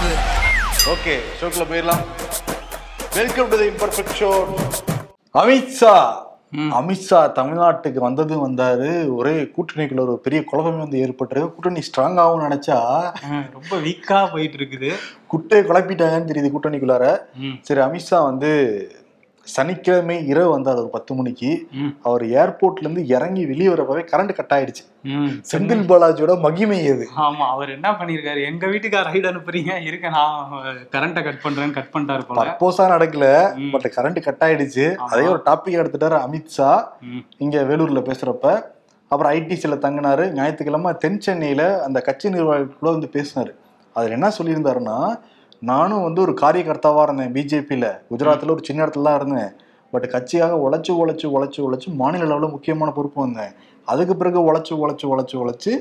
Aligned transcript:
மாறுது 0.00 0.18
ஓகே 0.92 1.14
ஷோக்குள்ள 1.38 1.64
போயிடலாம். 1.70 2.04
Welcome 3.16 3.48
to 3.52 3.56
the 3.60 3.66
imperfect 3.72 4.14
show. 4.20 4.30
Amit Shah 5.40 5.94
Amit Shah 6.78 7.18
தமிழ்நாட்டுக்கு 7.38 8.00
வந்ததும் 8.04 8.44
வந்தாரு. 8.46 8.88
ஒரே 9.18 9.34
கூட்டணிக்குள்ள 9.56 10.02
ஒரு 10.06 10.14
பெரிய 10.24 10.40
குழப்பமே 10.50 10.80
வந்து 10.84 11.02
ஏற்பட்டிருக்கு. 11.04 11.52
கூட்டணி 11.56 11.82
ஸ்ட்ராங் 11.88 12.18
ஆகும்னு 12.22 12.46
நினைச்சா 12.48 12.78
ரொம்ப 13.56 13.72
வீக்கா 13.86 14.20
போயிட்டு 14.32 14.58
இருக்குது. 14.60 14.90
குட்டையை 15.32 15.62
குழப்பிட்டாங்கன்னு 15.68 16.30
தெரியுது 16.30 16.54
கூட்டணிக்குள்ளார. 16.54 17.04
சரி 17.68 17.82
அமித்ஷா 17.86 18.20
வந்து 18.30 18.50
சனிக்கிழமை 19.54 20.16
இரவு 20.30 20.48
வந்தார் 20.52 20.80
ஒரு 20.82 20.90
பத்து 20.94 21.12
மணிக்கு. 21.18 21.50
அவர் 22.08 22.24
ஏர்போர்ட்ல 22.40 22.84
இருந்து 22.84 23.02
இறங்கி 23.16 23.42
வெளியே 23.50 23.70
வரப்பவே 23.72 24.02
கரண்ட் 24.12 24.32
கட் 24.38 24.54
ஆயிடுச்சு. 24.56 24.82
செந்தில் 25.50 25.84
பாலாஜியோட 25.90 26.32
மகிமை 26.46 26.78
அது 26.92 27.06
ஆமா 27.26 27.44
அவர் 27.54 27.70
என்ன 27.76 27.88
பண்ணிருக்காரு 28.00 28.40
எங்க 28.50 28.64
வீட்டுக்கு 28.72 29.04
ரைடு 29.08 29.30
அனுப்புறீங்க 29.30 29.74
இருக்க 29.88 30.10
நான் 30.16 30.50
கரண்ட்டை 30.94 31.22
கட் 31.28 31.42
பண்றேன்னு 31.44 31.76
கட் 31.78 31.92
பண்ணிட்டாரு 31.94 32.26
பர்போஸா 32.40 32.86
நடக்கல. 32.94 33.26
பட் 33.74 33.88
கரண்ட் 33.96 34.20
கட் 34.26 34.44
ஆயிடுச்சு. 34.48 34.86
அதே 35.12 35.24
ஒரு 35.32 35.40
டாபிக் 35.48 35.80
எடுத்துட்டாரு 35.82 36.18
அமித்ஷா. 36.26 36.70
இங்க 37.44 37.64
வேலூர்ல 37.70 38.02
பேசுறப்ப 38.10 38.46
அப்புறம் 39.10 39.32
ஐடிசில 39.38 39.76
தங்கினாரு 39.84 40.24
ஞாயிற்றுக்கிழமை 40.36 40.90
தென் 41.04 41.20
சென்னையில 41.24 41.62
அந்த 41.86 41.98
கட்சி 42.08 42.26
நிர்வாகிகளோட 42.34 42.92
வந்து 42.96 43.08
பேசினாரு 43.16 43.52
அதுல 43.96 44.16
என்ன 44.16 44.28
சொல்லியிருந்தாருன்னா 44.36 44.98
நானும் 45.62 46.02
வந்து 46.02 46.20
ஒரு 46.20 46.34
காரியகர்த்தாவா 46.40 47.02
இருந்தேன் 47.06 47.32
பிஜேபியில. 47.36 47.86
குஜராத்ல 48.10 48.54
ஒரு 48.56 48.64
சின்ன 48.68 48.84
இடத்துல 48.84 49.08
தான் 49.08 49.18
இருந்தேன். 49.20 49.50
பட் 49.92 50.06
கட்சியாக 50.14 50.58
உழைச்சு 50.66 50.92
உழைச்சு 51.00 51.26
உழைச்சு 51.36 51.60
உழைச்சு 51.66 51.88
மாநில 52.00 52.24
அளவில் 52.24 52.54
முக்கியமான 52.56 52.90
பொறுப்பு 52.98 53.20
வந்தேன். 53.22 53.52
அதுக்கு 53.88 54.16
பிறகு 54.16 54.40
உழைச்சு 54.48 54.72
உழைச்சு 54.82 55.06
உழைச்சு 55.12 55.36
உழைச்சு 55.42 55.72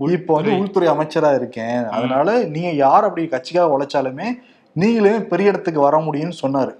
இப்போ 0.00 0.32
வந்து 0.34 0.52
உள்துறை 0.58 0.88
அமைச்சரா 0.88 1.30
இருக்கேன். 1.34 1.78
அதனால 1.96 2.44
நீங்க 2.54 2.70
யார் 2.84 3.06
அப்படி 3.06 3.24
கட்சிக்காக 3.32 3.72
உழைச்சாலுமே 3.76 4.28
நீங்களே 4.76 5.14
பெரிய 5.30 5.52
இடத்துக்கு 5.52 5.80
வர 5.80 5.96
முடியும்னு 5.98 6.36
சொன்னாரு. 6.42 6.72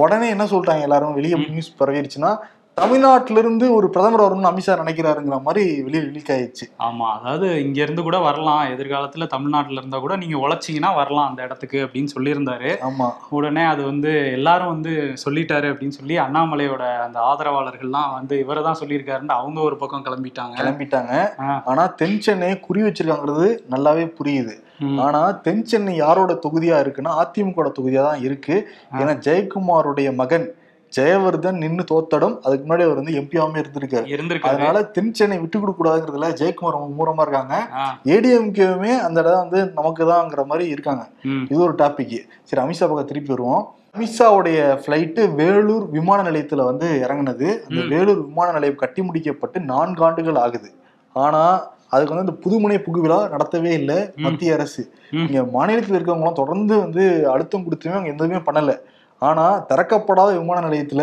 உடனே 0.00 0.26
என்ன 0.28 0.44
சொல்லிட்டாங்க 0.44 0.86
எல்லாரும்? 0.88 1.14
வெளியே 1.18 1.36
நியூஸ் 1.54 1.78
பரவிடுச்சுன்னா 1.80 2.32
தமிழ்நாட்டில 2.78 3.38
இருந்து 3.38 3.74
ஒரு 3.74 3.90
பிரதமர் 3.90 4.20
வரணும்னு 4.20 4.50
அமித்ஷா 4.50 4.74
நினைக்கிறாருங்கிற 4.82 5.42
மாதிரி 5.42 5.82
வெளியே 5.82 6.02
லீக் 6.02 6.30
ஆயிடுச்சு. 6.30 6.66
ஆமா 6.78 7.06
அதாவது 7.18 7.64
இங்க 7.64 7.82
இருந்து 7.82 8.02
கூட 8.02 8.18
வரலாம். 8.18 8.68
எதிர்காலத்துல 8.68 9.26
தமிழ்நாட்டுல 9.26 9.72
இருந்தா 9.72 9.98
கூட 9.98 10.16
நீங்க 10.16 10.36
உழைச்சீங்கன்னா 10.36 10.94
வரலாம் 10.94 11.28
அந்த 11.28 11.42
இடத்துக்கு 11.42 11.84
அப்படின்னு 11.84 12.08
சொல்லியிருந்தாரு. 12.14 12.78
ஆமா. 12.82 13.12
உடனே 13.28 13.64
அது 13.64 13.84
வந்து 13.84 14.32
எல்லாரும் 14.32 14.68
வந்து 14.68 15.14
சொல்லிட்டாரு 15.24 15.66
அப்படின்னு 15.72 15.88
சொல்லி 15.88 16.18
அண்ணாமலையோட 16.18 16.98
அந்த 17.02 17.20
ஆதரவாளர்கள்லாம் 17.20 18.12
வந்து 18.12 18.38
இவரை 18.38 18.62
தான் 18.62 18.78
சொல்லியிருக்காருன்னு 18.80 19.28
அவங்க 19.28 19.60
ஒரு 19.60 19.76
பக்கம் 19.76 20.04
கிளம்பிட்டாங்க. 20.04 20.56
கிளம்பிட்டாங்க. 20.56 21.30
ஆ. 21.40 21.62
ஆனா 21.64 21.86
தென் 21.86 22.20
சென்னையை 22.20 22.60
குறி 22.60 22.82
வச்சிருக்காங்கிறது 22.82 23.58
நல்லாவே 23.70 24.14
புரியுது. 24.22 24.56
ஆனா 24.98 25.30
தென் 25.32 25.64
சென்னை 25.64 25.96
யாரோட 25.96 26.32
தொகுதியா 26.32 26.76
இருக்குன்னா 26.80 27.12
அதிமுக 27.20 27.70
தொகுதியா 27.80 28.02
தான் 28.02 28.20
இருக்கு. 28.20 28.68
ஏன்னா 28.98 29.14
ஜெயக்குமாருடைய 29.18 30.14
மகன் 30.14 30.54
ஜெயவர்தன் 30.96 31.56
நின்னு 31.56 31.84
தோத்தடம். 31.92 32.38
அதுக்கு 32.40 32.76
முன்னாடி 32.76 32.82
அவர் 32.82 32.94
வந்து 32.94 33.12
எம்பியாவே 33.12 33.64
இருந்திருக்காரு. 33.64 34.06
இருந்திருக்காரு. 34.08 34.40
அதனால 34.40 34.82
தென் 34.82 35.14
சென்னை 35.14 35.38
விட்டு 35.38 35.60
கொடுக்க 35.60 35.84
கூடாதுங்கிறதுல 35.84 36.28
ஜெயக்குமார் 36.40 36.92
மூரமா 36.98 37.20
இருக்காங்க. 37.20 37.68
ஏடிஎம்கேவுமே 38.04 38.98
அந்த 38.98 39.20
இடம் 39.20 39.48
வந்து 39.48 39.72
நமக்கு 39.72 40.04
தான்ங்கிற 40.04 40.44
மாதிரி 40.44 40.70
இருக்காங்க. 40.70 41.08
இது 41.48 41.60
ஒரு 41.60 41.74
டாபிக் 41.74 42.18
சரி 42.42 42.66
அமித்ஷா 42.66 42.80
பக்கம் 42.80 43.04
திருப்பி 43.04 43.28
வருவோம். 43.28 43.74
அமித்ஷாவுடைய 43.98 44.58
ஃப்ளைட்டு 44.86 45.34
வேலூர் 45.34 45.90
விமான 45.90 46.30
நிலையத்துல 46.30 46.64
வந்து 46.64 47.06
இறங்குனது. 47.08 47.58
அந்த. 47.68 47.88
வேலூர் 47.88 48.24
விமான 48.24 48.52
நிலையம் 48.52 48.76
கட்டி 48.76 49.02
முடிக்கப்பட்டு 49.02 49.60
நான்கு 49.60 50.04
ஆண்டுகள் 50.04 50.34
ஆகுது. 50.34 50.70
ஆனா 51.12 51.70
அதுக்கு 51.90 52.14
வந்து 52.14 52.32
இந்த 52.32 52.44
புதுமுனை 52.44 52.72
புகுவிழா 52.72 53.36
நடத்தவே 53.36 53.72
இல்லை. 53.72 54.10
மத்திய 54.16 54.52
அரசு. 54.52 54.92
இங்க 55.10 55.44
மாநிலத்தில் 55.44 56.00
இருக்கவங்களாம் 56.00 56.32
தொடர்ந்து 56.32 56.78
வந்து 56.78 57.30
அழுத்தம் 57.30 57.62
கொடுத்துமே 57.62 57.90
அவங்க 57.90 58.08
எதுவுமே 58.08 58.36
பண்ணல. 58.36 58.78
ஆனா 59.22 59.46
திறக்கப்படாத 59.70 60.30
விமான 60.38 60.60
நிலையத்துல 60.68 61.02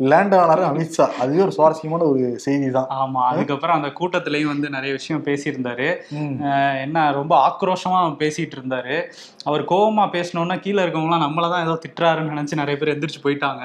லேண்ட் 0.00 0.34
ஆனாரு 0.34 0.62
அமித்ஷா. 0.66 1.04
அதுவே 1.22 1.40
ஒரு 1.44 1.52
சுவாரஸ்யமான 1.54 2.02
ஒரு 2.10 2.24
செய்தி 2.44 2.66
தான் 2.76 2.90
ஆமா 2.96 3.22
அதுக்கப்புறம் 3.30 3.76
அந்த 3.78 3.88
கூட்டத்திலயும் 3.98 4.52
வந்து 4.52 4.68
நிறைய 4.74 4.92
விஷயம் 4.98 5.24
பேசியிருந்தாரு. 5.24 5.88
என்ன 6.84 7.06
ரொம்ப 7.16 7.32
ஆக்ரோஷமா 7.48 8.00
பேசிட்டு 8.22 8.56
இருந்தாரு. 8.58 8.96
அவர் 9.48 9.62
கோவமா 9.70 10.04
பேசணும்னா 10.14 10.56
கீழே 10.64 10.80
இருக்கவங்களாம் 10.84 11.22
நம்மள 11.24 11.46
தான் 11.52 11.64
ஏதோ 11.66 11.74
திட்டுறாருன்னு 11.84 12.32
நினைச்சு 12.34 12.58
நிறைய 12.60 12.76
பேர் 12.78 12.92
எந்திரிச்சு 12.94 13.20
போயிட்டாங்க. 13.24 13.62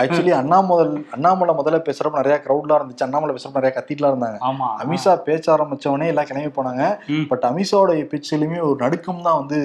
ஆக்சுவலி 0.00 0.32
அண்ணாமலை 0.40 0.84
அண்ணாமலை 1.16 1.54
முதல்ல 1.60 1.80
பேசுறப்ப 1.88 2.22
நிறைய 2.22 2.36
கிரௌட்லாம் 2.46 2.80
இருந்துச்சு. 2.80 3.06
அண்ணாமலை 3.06 3.34
பேசுறப்ப 3.34 3.60
நிறைய 3.60 3.74
கத்திட்டுலாம் 3.76 4.12
இருந்தாங்க. 4.14 4.38
ஆமா. 4.50 4.68
அமித்ஷா 4.84 5.14
பேச்ச 5.28 5.46
ஆரம்பிச்சவனே 5.56 6.08
எல்லாம் 6.12 6.28
கிளம்பி 6.30 6.52
போனாங்க. 6.58 6.84
பட் 7.32 7.46
அமித்ஷாவோட 7.50 7.94
பேச்சிலுமே 8.14 8.60
ஒரு 8.68 8.78
நடுக்கம் 8.84 9.24
தான் 9.28 9.40
வந்து 9.40 9.60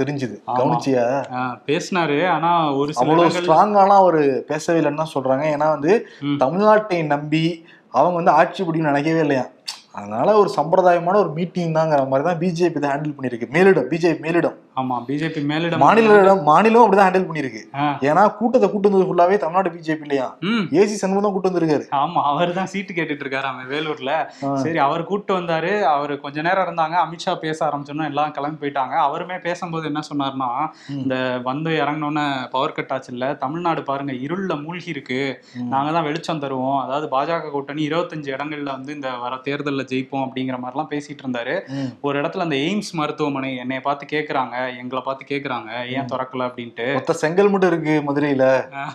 தெரிஞ்சுது. 0.00 0.36
கவனிச்சியா? 0.60 1.06
பேசினாரு. 1.70 2.18
ஆனா 2.36 2.52
ஒரு 2.80 2.92
அவ்வளவு 3.02 3.36
ஸ்ட்ராங்காலாம் 3.38 4.02
அவர் 4.04 4.22
பேசவே 4.52 4.80
இல்லைன்னு 4.80 5.02
தான் 5.04 5.14
சொல்றாங்க. 5.16 5.46
ஏன்னா 5.56 5.68
வந்து. 5.76 5.94
தமிழ்நாட்டை 6.44 7.00
நம்பி 7.14 7.44
அவங்க 7.94 8.16
வந்து 8.18 8.36
ஆட்சி 8.40 8.60
பிடிக்கும் 8.64 8.90
நினைக்கவே 8.90 9.20
இல்லையா? 9.20 9.42
அதனால 9.98 10.28
ஒரு 10.38 10.50
சம்பிரதாயமான 10.56 11.18
ஒரு 11.22 11.30
மீட்டிங் 11.38 11.74
தாங்கிற 11.74 12.02
மாதிரி 12.12 12.26
தான் 12.28 12.38
பிஜேபி 12.42 12.78
தான் 12.84 12.92
ஹேண்டில் 12.94 13.16
பண்ணியிருக்கு. 13.16 13.48
மேலிடம் 13.56 13.88
பிஜேபி 13.92 14.20
மேலிடம். 14.26 14.56
ஆமா 14.80 14.96
பிஜேபி 15.06 15.40
மேலிடம் 15.50 15.82
மாநிலம் 15.84 16.42
மாநிலம் 16.48 16.82
அப்படிதான் 16.82 17.06
ஹேண்டில் 17.08 17.26
பண்ணிருக்கு. 17.28 17.62
ஏன்னா 18.08 18.22
கூட்டத்தை 18.38 18.68
கூட்டு 18.70 18.88
வந்தது 18.88 19.06
ஃபுல்லாவே 19.08 19.36
தமிழ்நாடு 19.42 19.72
பிஜேபி 19.74 20.04
இல்லையா? 20.06 20.26
ஏசி 20.80 20.94
சண்முகம் 21.00 21.24
தான் 21.26 21.34
கூட்டு 21.34 21.50
வந்திருக்காரு. 21.50 21.84
ஆமா 22.02 22.20
அவர் 22.30 22.52
தான் 22.58 22.70
சீட்டு 22.72 22.96
கேட்டுட்டு 22.98 23.24
இருக்காரு 23.24 23.48
அவன் 23.50 23.68
வேலூர்ல. 23.72 24.12
சரி 24.62 24.78
அவர் 24.86 25.04
கூப்பிட்டு 25.10 25.34
வந்தாரு. 25.38 25.72
அவர் 25.94 26.14
கொஞ்ச 26.24 26.44
நேரம் 26.46 26.66
இருந்தாங்க. 26.66 26.96
அமித்ஷா 27.06 27.34
பேச 27.44 27.58
ஆரம்பிச்சோன்னா 27.68 28.06
எல்லாம் 28.12 28.34
கிளம்பி 28.38 28.60
போயிட்டாங்க. 28.62 28.94
அவருமே 29.08 29.38
பேசும்போது 29.46 29.90
என்ன 29.90 30.02
சொன்னார்னா. 30.10 30.48
இந்த 31.02 31.16
வந்து 31.50 31.70
இறங்கினோன்னே 31.82 32.24
பவர் 32.54 32.76
கட் 32.78 32.94
ஆச்சு 32.96 33.12
இல்ல. 33.16 33.28
தமிழ்நாடு 33.44 33.84
பாருங்க 33.90 34.14
இருள்ல 34.26 34.56
மூழ்கி 34.64 34.90
இருக்கு. 34.94 35.20
நாங்க 35.74 35.92
தான் 35.98 36.08
வெளிச்சம் 36.08 36.42
தருவோம். 36.46 36.80
அதாவது 36.86 37.08
பாஜக 37.16 37.52
கூட்டணி 37.56 37.84
இருபத்தஞ்சு 37.90 38.34
இடங்கள்ல 38.36 38.70
வந்து 38.78 38.96
இந்த 38.98 39.10
வர 39.26 39.40
தேர்தல்ல 39.48 39.86
ஜெயிப்போம் 39.92 40.26
அப்படிங்கிற 40.26 40.58
மாதிரிலாம் 40.64 40.92
பேசிட்டு 40.94 41.24
இருந்தாரு. 41.26 41.56
ஒரு 42.08 42.16
இடத்துல 42.22 42.48
அந்த 42.48 42.58
எய்ம்ஸ் 42.66 42.92
மருத்துவமனை 43.02 43.52
என்னைய 43.64 43.82
பார்த்து 43.88 44.12
கேக்குறாங்க. 44.16 44.56
எங்களை 44.66 45.04
பார்த்து 45.04 45.24
கேக்குறாங்க 45.28 45.70
ஏன் 45.86 46.08
திறக்கல? 46.12 46.42
அப்படின்ட்டு. 46.42 46.92
மொத்த 46.92 47.12
செங்கல் 47.12 47.50
மட்டும் 47.50 47.70
இருக்கு 47.72 48.02
மதுரையில. 48.06 48.44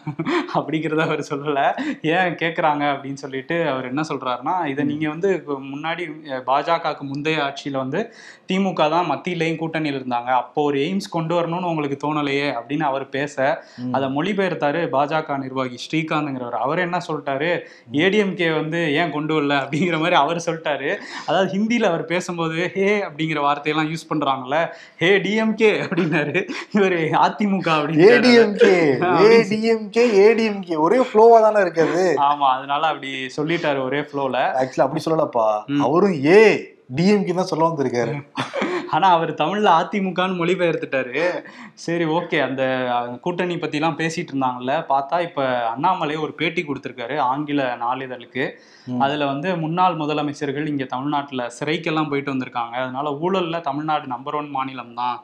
அப்படிங்கிறத 0.57 1.01
அவர் 1.01 1.19
சொல்லல. 1.19 1.59
ஏன் 2.01 2.33
கேக்குறாங்க? 2.35 2.83
அப்படின்னு 2.87 3.13
சொல்லிட்டு 3.13 3.69
அவர் 3.69 3.85
என்ன 3.85 4.01
சொல்றாருன்னா 4.09 4.65
இதை 4.65 4.85
நீங்க 4.85 5.09
வந்து 5.09 5.43
முன்னாடி 5.47 6.03
பாஜகவுக்கு 6.47 6.99
முந்தைய 6.99 7.39
ஆட்சியில 7.39 7.77
வந்து 7.77 8.13
திமுக 8.51 8.89
தான் 8.89 9.09
மத்தியிலையும் 9.11 9.59
கூட்டணியில் 9.61 9.99
இருந்தாங்க. 9.99 10.29
அப்போ 10.41 10.63
ஒரு 10.63 10.77
எய்ம்ஸ் 10.79 11.09
கொண்டு 11.09 11.41
வரணும்னு 11.41 11.63
உங்களுக்கு 11.63 11.97
தோணலையே 12.03 12.47
அப்படின்னு 12.59 12.83
அவர் 12.83 13.09
பேச. 13.09 13.63
அதை 13.91 14.09
மொழிபெயர்த்தாரு 14.09 14.81
பாஜக 14.91 15.37
நிர்வாகி 15.37 15.77
ஸ்ரீகாந்த்ங்கிறவர். 15.85 16.57
அவர் 16.59 16.79
என்ன 16.79 16.97
சொல்லிட்டாரு? 17.07 17.51
ஏடிஎம்கே 17.91 18.55
வந்து 18.55 18.93
ஏன் 18.93 19.11
கொண்டு 19.11 19.41
வரல? 19.41 19.55
அப்படிங்கிற 19.59 19.97
மாதிரி 19.97 20.15
அவர் 20.15 20.43
சொல்லிட்டாரு. 20.45 20.95
அதாவது 21.27 21.57
ஹிந்தியில 21.57 21.83
அவர் 21.83 22.05
பேசும்போது 22.05 22.71
ஹே 22.73 23.05
அப்படிங்கிற 23.05 23.39
வார்த்தையெல்லாம் 23.39 23.91
யூஸ் 23.91 24.07
பண்றாங்கல்ல. 24.09 24.57
ஹே 24.97 25.09
டிஎம்கே 25.57 25.69
அப்படின்னாரு. 25.83 26.37
இவர் 26.71 26.97
அதிமுக 27.25 27.69
அப்படின்னு 27.77 28.07
ஏடிஎம்கே 28.13 28.73
ஏடிஎம்கே 29.27 30.03
ஏடிஎம்கே 30.25 30.77
ஒரே 30.77 30.99
ஃப்ளோவா 31.09 31.37
தானே 31.41 31.59
இருக்காது. 31.59 32.03
ஆமா 32.29 32.47
அதனால 32.55 32.87
அப்படி 32.87 33.11
சொல்லிட்டாரு 33.37 33.79
ஒரே 33.83 33.99
ஃப்ளோல 33.99 34.37
ஆக்சுவலி 34.61 34.85
அப்படி 34.85 35.03
சொல்லலப்பா. 35.05 35.47
அவரும் 35.81 36.17
ஏ 36.25 36.41
டிஎம்கே 36.89 37.33
தான் 37.33 37.49
சொல்ல 37.49 37.67
வந்திருக்காரு 37.67 38.13
ஆனா 38.95 39.07
அவர் 39.15 39.31
தமிழ்ல 39.39 39.69
அதிமுகன்னு 39.79 40.37
மொழிபெயர்த்துட்டாரு. 40.39 41.15
சரி 41.77 42.05
ஓகே. 42.17 42.37
அந்த 42.45 42.61
கூட்டணி 43.25 43.55
பத்தி 43.57 43.79
எல்லாம் 43.79 43.97
பேசிட்டு 43.97 44.31
இருந்தாங்கல்ல 44.33 44.73
பார்த்தா 44.91 45.17
இப்ப 45.25 45.41
அண்ணாமலை 45.71 46.15
ஒரு 46.25 46.33
பேட்டி 46.39 46.61
கொடுத்திருக்காரு 46.63 47.15
ஆங்கில 47.25 47.65
நாளிதழுக்கு. 47.83 48.45
அதுல 48.99 49.25
வந்து 49.25 49.49
முன்னாள் 49.63 49.99
முதலமைச்சர்கள் 50.03 50.71
இங்க 50.73 50.85
தமிழ்நாட்டுல 50.85 51.49
சிறைக்கெல்லாம் 51.57 52.09
போயிட்டு 52.11 52.33
வந்திருக்காங்க. 52.33 52.75
அதனால 52.83 53.11
ஊழல்ல 53.25 53.59
தமிழ்நாடு 53.61 54.07
நம்பர் 54.07 54.39
ஒன் 54.41 54.49
மாநிலம் 54.49 54.95
தான். 55.01 55.17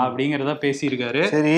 அப்படிங்கிறத 0.00 0.52
பேசியிருக்காரு. 0.62 1.22
சரி. 1.34 1.56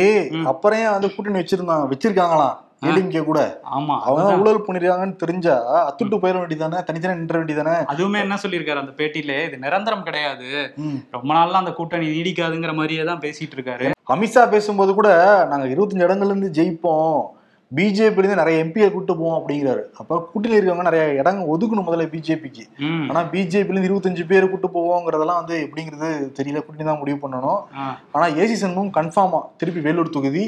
அப்புறம் 0.52 0.86
வந்து 0.94 1.10
கூட்டணி 1.14 1.40
வச்சிருந்தாங்க 1.42 1.86
வச்சிருக்காங்களாம்? 1.92 2.56
ஏடிஎம்கே 2.82 3.22
கூட. 3.28 3.40
ஆமா 3.76 3.94
அவங்க 4.08 4.40
ஊழல் 4.42 4.64
பண்ணிருக்காங்கன்னு 4.66 5.20
தெரிஞ்சா 5.22 5.54
அத்துட்டு 5.86 6.16
போயிட 6.22 6.36
வேண்டியதானே 6.40 6.80
தனித்தனி 6.88 7.20
நின்ற 7.20 7.36
வேண்டியதானே 7.40 7.76
அதுவுமே 7.92 8.18
என்ன 8.24 8.38
சொல்லியிருக்காரு 8.42 8.82
அந்த 8.82 8.94
பேட்டியில? 8.98 9.38
இது 9.46 9.62
நிரந்தரம் 9.64 10.06
கிடையாது. 10.08 10.48
ரொம்ப 11.16 11.30
நாள்லாம் 11.38 11.62
அந்த 11.64 11.72
கூட்டணி 11.78 12.08
நீடிக்காதுங்கிற 12.16 12.74
மாதிரியே 12.80 13.06
தான் 13.12 13.24
பேசிட்டு 13.24 13.56
இருக்காரு 13.58 13.88
அமித்ஷா 14.14 14.44
பேசும்போது 14.56 14.90
கூட 14.98 15.08
நாங்க 15.52 15.66
இருபத்தஞ்சு 15.72 16.06
இடங்கள்ல 16.08 16.34
இருந்து 16.34 16.50
ஜெயிப்போம். 16.58 17.16
பிஜேபி 17.72 18.20
இருந்து 18.20 18.38
நிறைய 18.40 18.56
எம்பியை 18.64 18.88
கூட்டு 18.90 19.12
போவோம் 19.20 19.38
அப்படிங்கிறாரு. 19.38 19.82
அப்ப 20.00 20.18
கூட்டணியில் 20.32 20.58
இருக்கவங்க 20.58 20.84
நிறைய 20.88 21.04
இடங்க 21.20 21.40
ஒதுக்கணும் 21.52 21.86
முதல்ல 21.88 22.04
பிஜேபிக்கு. 22.12 22.64
ஆனா 23.10 23.20
பிஜேபில 23.32 23.74
இருந்து 23.74 23.90
இருபத்தஞ்சு 23.90 24.24
பேர் 24.30 24.50
கூட்டு 24.52 24.68
போவோங்கிறதெல்லாம் 24.76 25.40
வந்து 25.42 25.56
எப்படிங்கிறது 25.64 26.10
தெரியல. 26.38 26.62
கூட்டணி 26.66 26.86
தான் 26.90 27.00
முடிவு 27.02 27.18
பண்ணணும். 27.24 27.60
ஆனா 28.14 28.28
ஏசி 28.42 28.56
சண்முகம் 28.62 28.96
கன்ஃபார்மா 28.98 29.40
திருப்பி 29.62 29.82
வேலூர் 29.88 30.16
தொகுதி 30.18 30.44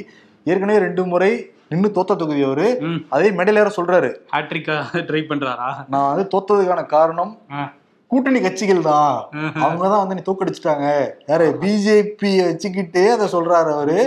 ஏற்கனவே 0.52 0.78
ரெண்டு 0.86 1.02
முறை 1.12 1.30
நின்னு 1.72 1.88
தோத்த 1.96 2.12
தொகுதி 2.20 2.42
அவரு. 2.48 2.68
அதே 3.14 3.28
மேடையில 3.38 3.60
வேற 3.62 3.70
சொல்றாரு. 3.78 4.10
ஹாட்ரிக்கா 4.34 4.76
ட்ரை 5.08 5.20
பண்றாரா? 5.30 5.68
நான் 5.92 6.08
வந்து 6.10 6.24
தோத்ததுக்கான 6.34 6.82
காரணம். 6.94 7.32
கூட்டணி 8.10 8.38
கட்சிகள் 8.44 8.86
தான். 8.90 9.16
அவங்க 9.64 9.84
தான் 9.92 10.02
வந்து 10.02 10.16
நீ 10.18 10.22
தோக்கடிச்சிட்டாங்க. 10.28 10.86
யாரு? 11.30 11.46
பிஜேபி 11.62 12.30
வச்சுக்கிட்டே 12.46 13.04
அதை 13.16 13.26
சொல்றாரு 13.36 13.70
அவரு. 13.76 13.98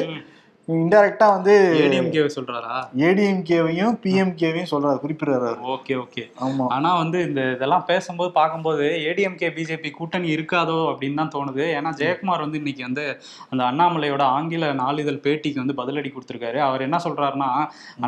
இன்டைரக்டா 0.67 1.27
வந்து 1.35 1.53
ஏடிஎம்கே 1.83 2.23
சொல்றாரா? 2.35 2.73
ஏடிஎம்கேவையும் 3.05 3.95
பிஎம்கேவையும் 4.03 4.69
சொல்றாரு 4.71 4.99
குறிப்பிடுறாரு 5.03 5.61
ஓகே 5.75 5.93
ஓகே. 6.03 6.23
ஆமா. 6.45 6.65
ஆனா 6.75 6.89
வந்து 6.99 7.19
இந்த 7.27 7.41
இதெல்லாம் 7.55 7.85
பேசும்போது 7.89 8.31
பார்க்கும்போது 8.37 8.85
ஏடிஎம்கே 9.09 9.49
பிஜேபி 9.55 9.89
கூட்டணி 9.97 10.29
இருக்காதோ 10.35 10.77
அப்படின்னு 10.91 11.19
தான் 11.21 11.31
தோணுது. 11.35 11.63
ஏன்னா 11.77 11.91
ஜெயக்குமார் 12.01 12.43
வந்து 12.45 12.59
இன்னைக்கு 12.61 12.83
வந்து 12.87 13.05
அந்த 13.51 13.61
அண்ணாமலையோட 13.69 14.25
ஆங்கில 14.35 14.69
நாளிதழ் 14.83 15.19
பேட்டிக்கு 15.25 15.61
வந்து 15.63 15.77
பதிலடி 15.81 16.11
கொடுத்திருக்காரு. 16.11 16.59
அவர் 16.67 16.85
என்ன 16.87 16.99
சொல்றாருன்னா 17.05 17.49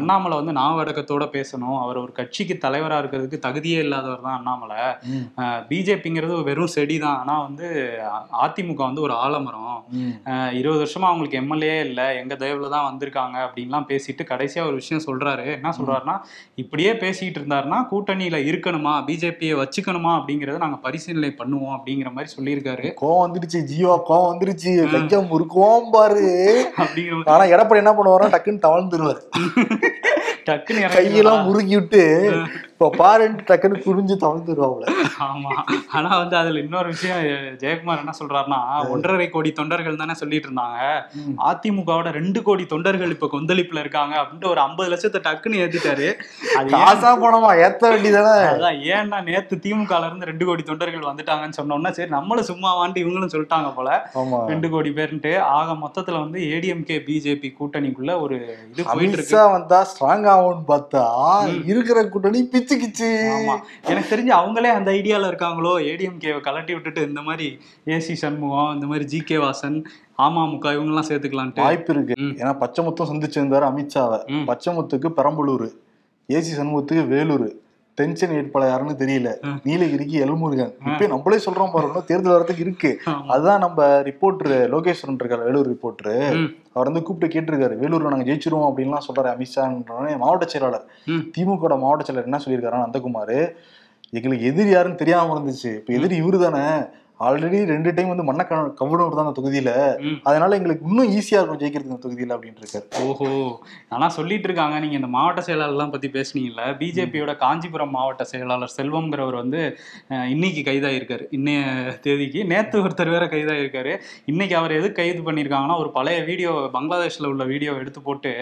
அண்ணாமலை 0.02 0.38
வந்து 0.42 0.56
நாவடக்கத்தோட 0.62 1.28
பேசணும். 1.38 1.80
அவர் 1.84 2.02
ஒரு 2.04 2.14
கட்சிக்கு 2.20 2.58
தலைவரா 2.68 3.00
இருக்கிறதுக்கு 3.04 3.44
தகுதியே 3.48 3.82
இல்லாதவர் 3.88 4.26
தான் 4.28 4.38
அண்ணாமலை. 4.40 4.80
பிஜேபிங்கிறது 5.72 6.40
வெறும் 6.52 6.74
செடி 6.78 7.00
தான். 7.08 7.20
ஆனா 7.24 7.38
வந்து 7.48 7.68
அதிமுக 8.46 8.82
வந்து 8.90 9.06
ஒரு 9.08 9.16
ஆலமரம். 9.26 9.76
இருபது 10.62 10.82
வருஷமா 10.86 11.10
அவங்களுக்கு 11.12 11.42
எம்எல்ஏ 11.44 11.76
இல்லை. 11.90 12.08
எங்க 12.24 12.42
தயவுல 12.44 12.70
தான் 12.76 12.88
வந்திருக்காங்க 12.90 13.38
அப்படின்லாம் 13.48 13.90
பேசிட்டு 13.92 14.24
கடைசியா 14.34 14.62
ஒரு 14.70 14.78
விஷயம் 14.82 15.06
சொல்றாரு. 15.08 15.48
என்ன 15.58 15.74
சொல்றாருன்னா 15.80 16.18
இப்படியே 16.64 16.94
பேசிட்டு 17.04 17.40
இருந்தாருன்னா 17.42 17.80
கூட்டணியில 17.92 18.38
இருக்கணுமா 18.50 18.96
பிஜேபியை 19.10 19.56
வச்சுக்கணுமா 19.62 20.12
அப்படிங்கறத 20.20 20.64
நாங்க 20.66 20.80
பரிசீலனை 20.86 21.32
பண்ணுவோம் 21.42 21.76
அப்படிங்கிற 21.78 22.12
மாதிரி 22.16 22.32
சொல்லியிருக்காரு. 22.38 22.88
கோவம் 23.02 23.24
வந்துருச்சு 23.26 23.62
ஜீவா 23.72 23.96
கோவம் 24.10 24.30
வந்துருச்சு. 24.32 24.74
கையம் 24.94 25.30
முறுக்குவோம் 25.32 25.90
பாரு. 25.96 26.28
அப்படிங்கிற 26.84 27.16
மாதிரி. 27.18 27.32
ஆனா 27.36 27.44
எடப்பாடி 27.56 27.84
என்ன 27.84 27.94
பண்ணுவாரோ 27.98 28.28
டக்குன்னு 28.36 28.66
தவழ்ந்துருவாரு. 28.68 29.22
டக்குன்னு 30.48 30.94
கையெல்லாம் 30.96 31.46
முறுக்கி 31.48 31.76
விட்டு 31.80 32.04
இப்ப 32.74 32.88
பாருன்ட்டு 33.00 33.44
டக்குன்னு 33.50 33.84
குறிஞ்சு 33.86 34.16
தவழ்ந்துருவாப்ல 34.22 34.86
ஆமா. 35.26 35.52
ஆனா 35.98 36.10
வந்து 36.18 36.36
அதுல 36.38 36.60
இன்னொரு 36.60 36.88
விஷயம் 36.94 37.20
ஜெயக்குமார் 37.62 38.02
என்ன 38.04 38.14
சொல்றாருன்னா 38.20 38.60
ஒன்றரை 38.94 39.28
கோடி 39.30 39.50
தொண்டர்கள் 39.52 40.00
தானே 40.02 40.14
சொல்லிட்டு 40.14 40.48
இருந்தாங்க. 40.50 40.80
அதிமுகவோட 41.50 42.10
ரெண்டு 42.18 42.40
கோடி 42.48 42.64
தொண்டர்கள் 42.66 43.14
இப்ப 43.16 43.30
கொந்தளிப்புல 43.34 43.84
இருக்காங்க 43.84 44.16
அப்படின்ட்டு 44.22 44.50
ஒரு 44.54 44.62
ஐம்பது 44.66 44.90
லட்சத்தை 44.94 45.22
டக்குன்னு 45.28 45.62
ஏத்திட்டாரு. 45.64 46.08
அது 46.60 46.72
பணமா? 47.24 47.52
ஏத்த 47.66 47.84
வேண்டியதானே? 47.94 48.34
அதான் 48.54 48.80
ஏன்னா 48.96 49.20
நேத்து 49.30 49.56
திமுகல 49.66 50.10
இருந்து 50.10 50.30
ரெண்டு 50.32 50.48
கோடி 50.50 50.66
தொண்டர்கள் 50.72 51.10
வந்துட்டாங்கன்னு 51.12 51.60
சொன்னோம்னா 51.60 51.92
சரி 52.00 52.10
நம்மளும் 52.10 52.50
சும்மா 52.52 52.72
வாண்டி 52.80 53.02
இவங்களும் 53.04 53.34
சொல்லிட்டாங்க 53.36 53.72
போல. 53.78 53.90
ரெண்டு 54.52 54.70
கோடி 54.74 54.92
பேருன்ட்டு. 55.00 55.34
ஆக 55.58 55.78
மொத்தத்துல 55.84 56.24
வந்து 56.26 56.40
ஏடிஎம்கே 56.54 57.00
பிஜேபி 57.08 57.52
கூட்டணிக்குள்ள 57.60 58.12
ஒரு 58.26 58.36
இது 58.72 58.82
போயிட்டு 58.94 59.18
இருக்கு. 59.20 59.40
வந்தா 59.58 59.82
ஸ்ட்ராங் 59.92 60.28
ஆகும்னு 60.34 60.68
பார்த்தா 60.74 61.06
இருக்கிற 61.72 61.98
கூட்டணி 62.14 62.42
பிச்சு 62.54 62.73
கிச்சு 62.76 63.10
ஆமா. 63.38 63.60
எனக்கு 63.84 64.16
தெரிஞ்சு 64.16 64.30
அவங்களே 64.30 64.72
அந்த 64.72 64.92
ஐடியால 64.92 65.28
இருக்காங்களோ? 65.30 65.72
ஏடிஎம்கேவை 65.82 66.40
கலட்டி 66.42 66.72
விட்டுட்டு 66.72 67.08
இந்த 67.08 67.22
மாதிரி 67.22 67.58
ஏசி 67.86 68.14
சண்முகம் 68.14 68.74
இந்த 68.74 68.86
மாதிரி 68.86 69.06
ஜி 69.06 69.20
கே 69.20 69.36
வாசன் 69.36 69.84
அமமுக 70.18 70.66
இவங்கெல்லாம் 70.78 71.10
சேர்த்துக்கலான்ட்டு. 71.10 71.62
வாய்ப்பு 71.62 71.94
இருக்கு. 71.94 72.14
ஏன்னா 72.18 72.58
பச்சைமுத்தம் 72.58 73.12
சந்திச்சிருந்தாரு 73.12 73.66
அமித்ஷாவை. 73.72 74.22
பச்சைமுத்துக்கு 74.28 75.12
பெரம்பலூர் 75.18 75.70
ஏசி 76.28 76.52
சண்முகத்துக்கு 76.58 77.08
வேலூர். 77.08 77.62
டென்ஷன் 77.98 78.32
வேட்பாளர் 78.32 78.70
யாருன்னு 78.70 78.94
தெரியல. 79.00 79.30
நீலகிரிக்கு 79.66 80.18
எல்முருகன் 80.24 80.72
இப்ப 80.86 81.08
நம்மளே 81.12 81.38
சொல்றோம் 81.44 81.74
பாருங்க 81.74 82.00
தேர்தல் 82.08 82.36
வரதுக்கு 82.36 82.64
இருக்கு. 82.66 82.92
அதுதான் 83.30 83.62
நம்ம 83.62 83.80
ரிப்போர்ட்டர் 84.08 84.54
லோகேஸ்வரன் 84.74 85.20
இருக்காரு 85.20 85.46
வேலூர் 85.46 85.70
ரிப்போர்ட்டர் 85.70 86.16
ம். 86.38 86.48
அவர் 86.74 86.90
வந்து 86.90 87.04
கூப்பிட்டு 87.04 87.34
கேட்டிருக்காரு 87.34 87.76
வேலூர்ல 87.82 88.14
நாங்க 88.14 88.28
ஜெயிச்சிருவோம் 88.30 88.70
அப்படின்லாம் 88.70 89.06
சொல்றாரு 89.08 89.32
அமித்ஷான்றோடனே 89.34 90.16
மாவட்ட 90.18 90.48
செயலாளர். 90.48 90.86
திமுக 91.36 91.52
மாவட்ட 91.82 92.06
செயலர் 92.06 92.30
என்ன 92.30 92.42
சொல்லியிருக்காரு 92.44 92.84
நந்தகுமார் 92.84 93.38
எங்களுக்கு 94.14 94.48
எதிரி 94.48 94.72
யாருன்னு 94.72 94.98
தெரியாம 94.98 95.34
இருந்துச்சு 95.36 95.72
இப்ப 95.78 95.94
எதிரி 95.94 96.16
இவரு 96.18 96.40
தானே 96.40 96.66
ஆல்ரெடி 97.26 97.60
ரெண்டு 97.72 97.94
டைம் 97.96 98.12
வந்து 98.12 98.26
மண்ண 98.30 98.42
கவுடவர் 98.80 99.18
தான் 99.18 99.26
அந்த 99.26 99.36
தொகுதியில. 99.40 99.72
அதனால 100.30 100.52
எங்களுக்கு 100.60 100.86
இன்னும் 100.90 101.12
ஈஸியா 101.18 101.40
இருக்கும் 101.40 101.62
ஜெயிக்கிறது 101.64 101.90
இந்த 101.90 102.00
தொகுதியில 102.06 102.36
அப்படின்னு 102.36 102.62
இருக்காரு 102.64 102.88
ஓஹோ. 103.08 103.30
ஆனா 103.96 104.08
சொல்லிட்டு 104.18 104.48
இருக்காங்க. 104.50 104.76
நீங்க 104.84 104.98
இந்த 105.00 105.10
மாவட்ட 105.16 105.42
செயலாளர்லாம் 105.48 105.94
பத்தி 105.96 106.10
பேசுனீங்கல்ல. 106.18 106.64
பிஜேபியோட 106.82 107.34
காஞ்சிபுரம் 107.44 107.94
மாவட்ட 107.98 108.26
செயலாளர் 108.32 108.76
செல்வம்ங்கிறவர் 108.78 109.38
வந்து 109.42 109.62
இன்னைக்கு 110.34 110.64
கைதாயிருக்காரு. 110.70 111.26
இன்னைய 111.38 111.60
தேதிக்கு. 112.06 112.42
நேத்து 112.54 112.84
ஒருத்தர் 112.86 113.14
வேற 113.16 113.28
கைதாயிருக்காரு. 113.34 113.94
இன்னைக்கு 114.34 114.58
அவர் 114.62 114.78
எது 114.80 114.90
கைது 115.02 115.22
பண்ணியிருக்காங்கன்னா 115.30 115.78
ஒரு 115.84 115.92
பழைய 115.98 116.20
வீடியோ 116.30 116.54
பங்களாதேஷ்ல 116.76 117.32
உள்ள 117.34 117.44
வீடியோ 117.54 117.74
எடுத்து 117.84 118.02
போட்டு. 118.08 118.34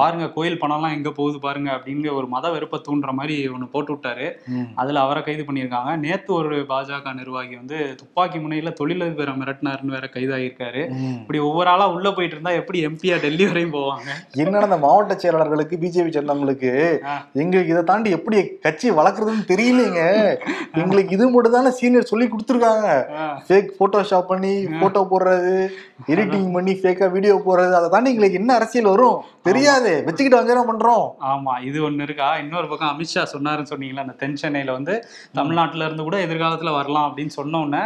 பாருங்க 0.00 0.26
கோயில் 0.38 0.60
பணம்லாம் 0.64 0.96
எங்க 0.98 1.10
போகுது 1.20 1.38
பாருங்க 1.46 1.70
அப்படின்னு 1.76 2.16
ஒரு 2.18 2.26
மத 2.34 2.50
வெறுப்பை 2.56 2.80
தூண்டுற 2.88 3.12
மாதிரி 3.20 3.36
ஒன்று 3.54 3.72
போட்டு 3.74 3.92
விட்டாரு. 3.94 4.28
அதுல 4.82 5.00
அவரை 5.06 5.22
கைது 5.22 5.42
பண்ணியிருக்காங்க. 5.48 5.92
நேத்து 6.06 6.30
ஒரு 6.40 6.56
பாஜக 6.72 7.14
நிர்வாகி 7.20 7.54
வந்து 7.62 7.78
துப்பாக்கி 8.00 8.22
முனையில 8.32 8.72
தொழிலதிபரை 8.80 9.34
மிரட்டினாருன்னு 9.34 9.86
வேற 9.86 10.08
கைதாகியிருக்காரு. 10.14 10.90
ம். 10.90 11.18
இப்படி 11.20 11.38
ஒவ்வொரு 11.38 11.68
ஆளா 11.68 11.90
உள்ள 11.90 12.12
போயிட்டு 12.12 12.36
இருந்தா 12.36 12.50
எப்படி 12.50 12.86
எம்பியா 12.86 13.20
டெல்லி 13.20 13.46
வரையும் 13.46 13.72
போவாங்க? 13.72 14.08
என்னன்னா 14.36 14.60
அந்த 14.60 14.76
மாவட்ட 14.76 15.14
செயலாளர்களுக்கு 15.14 15.76
பிஜேபி 15.76 16.10
சேர்ந்தவங்களுக்கு. 16.10 17.00
எங்களுக்கு 17.34 17.70
இதை 17.70 17.82
தாண்டி 17.84 18.10
எப்படி 18.10 18.58
கட்சி 18.60 18.90
வளர்க்குறதுன்னு 18.90 19.50
தெரியலைங்க. 19.52 20.02
எங்களுக்கு 20.72 21.14
இது 21.14 21.30
மட்டும் 21.30 21.52
தானே 21.52 21.70
சீனியர் 21.70 22.02
சொல்லி 22.02 22.26
கொடுத்துருக்காங்க 22.26 22.88
ஃபேக் 23.48 23.70
போட்டோஷாப் 23.78 24.26
பண்ணி 24.26 24.66
போட்டோ 24.80 25.06
போடுறது 25.10 25.70
எடிட்டிங் 26.08 26.52
பண்ணி 26.52 26.72
ஃபேக்கா 26.72 27.10
வீடியோ 27.10 27.42
போடுறது 27.46 27.72
அதை 27.72 27.90
தாண்டி 27.90 28.10
எங்களுக்கு 28.10 28.36
என்ன 28.36 28.54
அரசியல் 28.54 28.84
வரும்? 28.84 29.22
தெரியாது. 29.48 29.90
வச்சுக்கிட்டு 30.06 30.38
வந்து 30.38 30.52
என்ன 30.54 30.64
பண்றோம்? 30.68 31.06
ஆமா 31.30 31.54
இது 31.68 31.78
ஒண்ணு 31.88 32.06
இருக்கா? 32.06 32.28
இன்னொரு 32.42 32.68
பக்கம் 32.68 32.92
அமித்ஷா 32.92 33.22
சொன்னாருன்னு 33.32 33.70
சொன்னீங்களா 33.72 34.04
அந்த 34.04 34.14
தென் 34.22 34.36
சென்னையில 34.42 34.72
வந்து 34.78 34.94
தமிழ்நாட்டுல 35.38 35.86
இருந்து 35.88 36.06
கூட 36.08 36.18
எதிர்காலத்துல 36.26 36.72
வரலாம் 36.78 37.06
அப்படின்னு 37.08 37.34
சொன்ன 37.38 37.60
உடனே 37.64 37.82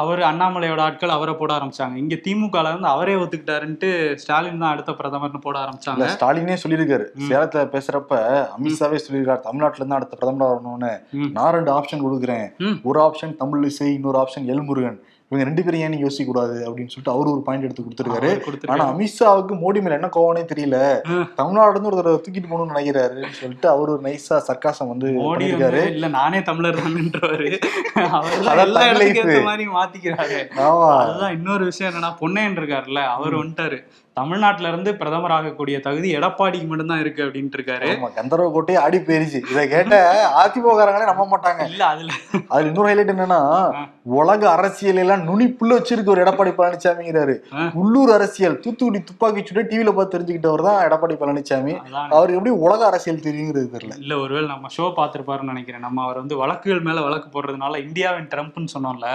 அவர் 0.00 0.22
அண்ணாமலையோட 0.30 0.80
ஆட்கள் 0.86 1.16
அவரை 1.16 1.34
போட 1.40 1.52
ஆரம்பிச்சாங்க. 1.58 1.96
இங்க 2.04 2.18
திமுகல 2.26 2.70
இருந்து 2.72 2.90
அவரே 2.94 3.16
ஒத்துக்கிட்டாருன்ட்டு 3.22 3.90
ஸ்டாலின் 4.22 4.62
தான் 4.64 4.72
அடுத்த 4.74 4.92
பிரதமர்னு 5.00 5.42
போட 5.46 5.56
ஆரம்பிச்சாங்க. 5.64 6.08
ஸ்டாலினே 6.16 6.56
சொல்லியிருக்காரு. 6.62 7.06
சேலத்துல 7.28 7.64
பேசுறப்ப 7.74 8.22
அமித்ஷாவே 8.56 9.00
சொல்லியிருக்காரு 9.06 9.46
தமிழ்நாட்டுல 9.48 9.82
இருந்து 9.82 9.98
அடுத்த 9.98 10.16
பிரதமர் 10.20 10.52
வரணும்னு. 10.52 10.92
நான் 11.36 11.54
ரெண்டு 11.58 11.72
ஆப்ஷன் 11.78 12.04
கொடுக்குறேன். 12.06 12.46
ஒரு 12.90 13.00
ஆப்ஷன் 13.06 13.36
தமிழ் 13.42 13.68
இசை 13.72 13.90
இன்னொரு 13.98 14.20
ஆப்ஷன் 14.22 14.48
எல்முருகன். 14.54 14.98
இவங்க 15.28 15.44
ரெண்டு 15.44 15.64
பேரும் 15.64 15.80
ஏன் 15.80 15.98
யோசிக்க 15.98 16.32
கூடாது 16.32 16.54
அப்படின்னு 16.58 16.86
சொல்லிட்டு 16.86 17.12
அவரு 17.12 17.30
ஒரு 17.30 17.42
பாயிண்ட் 17.42 17.64
எடுத்து 17.64 17.82
கொடுத்துருக்காரு. 17.82 18.28
ஆனா. 18.66 18.84
அமித்ஷாவுக்கு 18.92 19.54
மோடி 19.56 19.82
மேல 19.82 19.94
என்ன 19.94 20.08
கோவனே 20.16 20.44
தெரியல. 20.52 20.78
தமிழ்நாடு 21.34 21.80
இருந்து 21.80 21.90
ஒருத்தர் 21.90 22.20
தூக்கிட்டு 22.20 22.46
போகணும்னு 22.46 22.76
நினைக்கிறாருன்னு 22.76 23.30
சொல்லிட்டு 23.30 23.68
அவர் 23.68 23.88
ஒரு 23.88 24.00
நைஸா 24.02 24.40
சர்க்காசம் 24.48 24.88
வந்து 24.88 25.12
வந்து 25.68 25.92
இல்ல 25.92 26.08
நானே 26.08 26.42
தமிழர் 26.42 26.74
தான்ன்றவரு 26.74 27.50
மாதிரி 29.42 29.68
மாத்திக்கிறாரு. 29.68 30.38
ஆமா. 30.56 30.96
அதுதான் 30.96 31.32
இன்னொரு 31.32 31.64
விஷயம் 31.64 31.94
என்னன்னா 31.94 32.14
பொன்னையன் 32.20 32.58
இருக்காருல்ல 32.58 33.04
அவர் 33.06 33.34
வந்துட்டாரு. 33.34 33.78
தமிழ்நாட்டுல 34.18 34.68
இருந்து 34.70 34.90
பிரதமர் 35.00 35.34
ஆகக்கூடிய 35.36 35.76
தகுதி 35.86 36.08
எடப்பாடிக்கு 36.18 36.66
மட்டும்தான் 36.68 37.00
இருக்கு 37.02 37.20
அப்படின்ட்டு 37.24 37.56
இருக்காரு. 37.58 37.88
கந்தர்வ 38.18 38.46
கோட்டையே 38.54 38.78
ஆடி 38.82 38.98
போயிருச்சு. 39.08 39.40
இதை 39.52 39.62
கேட்ட 39.72 39.96
அதிமுககாரங்களே 40.42 41.08
நம்ப 41.10 41.24
மாட்டாங்க. 41.32 41.62
இல்ல 41.72 41.82
அதுல 41.94 42.12
அதுல 42.52 42.68
இன்னொரு 42.70 42.88
ஹைலைட் 42.90 43.12
என்னன்னா 43.14 43.40
உலக 44.18 44.42
அரசியல் 44.54 45.00
எல்லாம் 45.02 45.24
நுனிப்புள்ள 45.28 45.76
வச்சிருக்கு 45.78 46.12
ஒரு 46.14 46.22
எடப்பாடி 46.24 46.52
பழனிசாமிங்கிறாரு. 46.60 47.34
உள்ளூர் 47.82 48.12
அரசியல் 48.16 48.56
தூத்துக்குடி 48.64 49.02
துப்பாக்கி 49.10 49.42
சுட்டு 49.48 49.64
டிவில 49.72 49.94
பார்த்து 49.98 50.14
தெரிஞ்சுக்கிட்டவர் 50.14 50.64
தான் 50.68 50.80
எடப்பாடி 50.86 51.16
பழனிசாமி 51.22 51.74
அவருக்கு 52.16 52.38
எப்படி 52.38 52.54
உலக 52.66 52.80
அரசியல் 52.90 53.22
தெரியுங்கிறது 53.26 53.68
தெரியல. 53.76 53.98
இல்ல 54.04 54.16
ஒருவேளை 54.24 54.46
நம்ம 54.54 54.72
ஷோ 54.78 54.88
பார்த்திருப்பாருன்னு 55.00 55.52
நினைக்கிறேன். 55.54 55.84
நம்ம 55.88 56.04
அவர் 56.06 56.22
வந்து 56.22 56.40
வழக்குகள் 56.42 56.84
மேல 56.88 57.04
வழக்கு 57.08 57.30
போடுறதுனால 57.36 57.82
இந்தியாவின் 57.86 58.30
ட்ரம்ப்னு 58.34 58.74
சொன்னோம்ல 58.76 59.10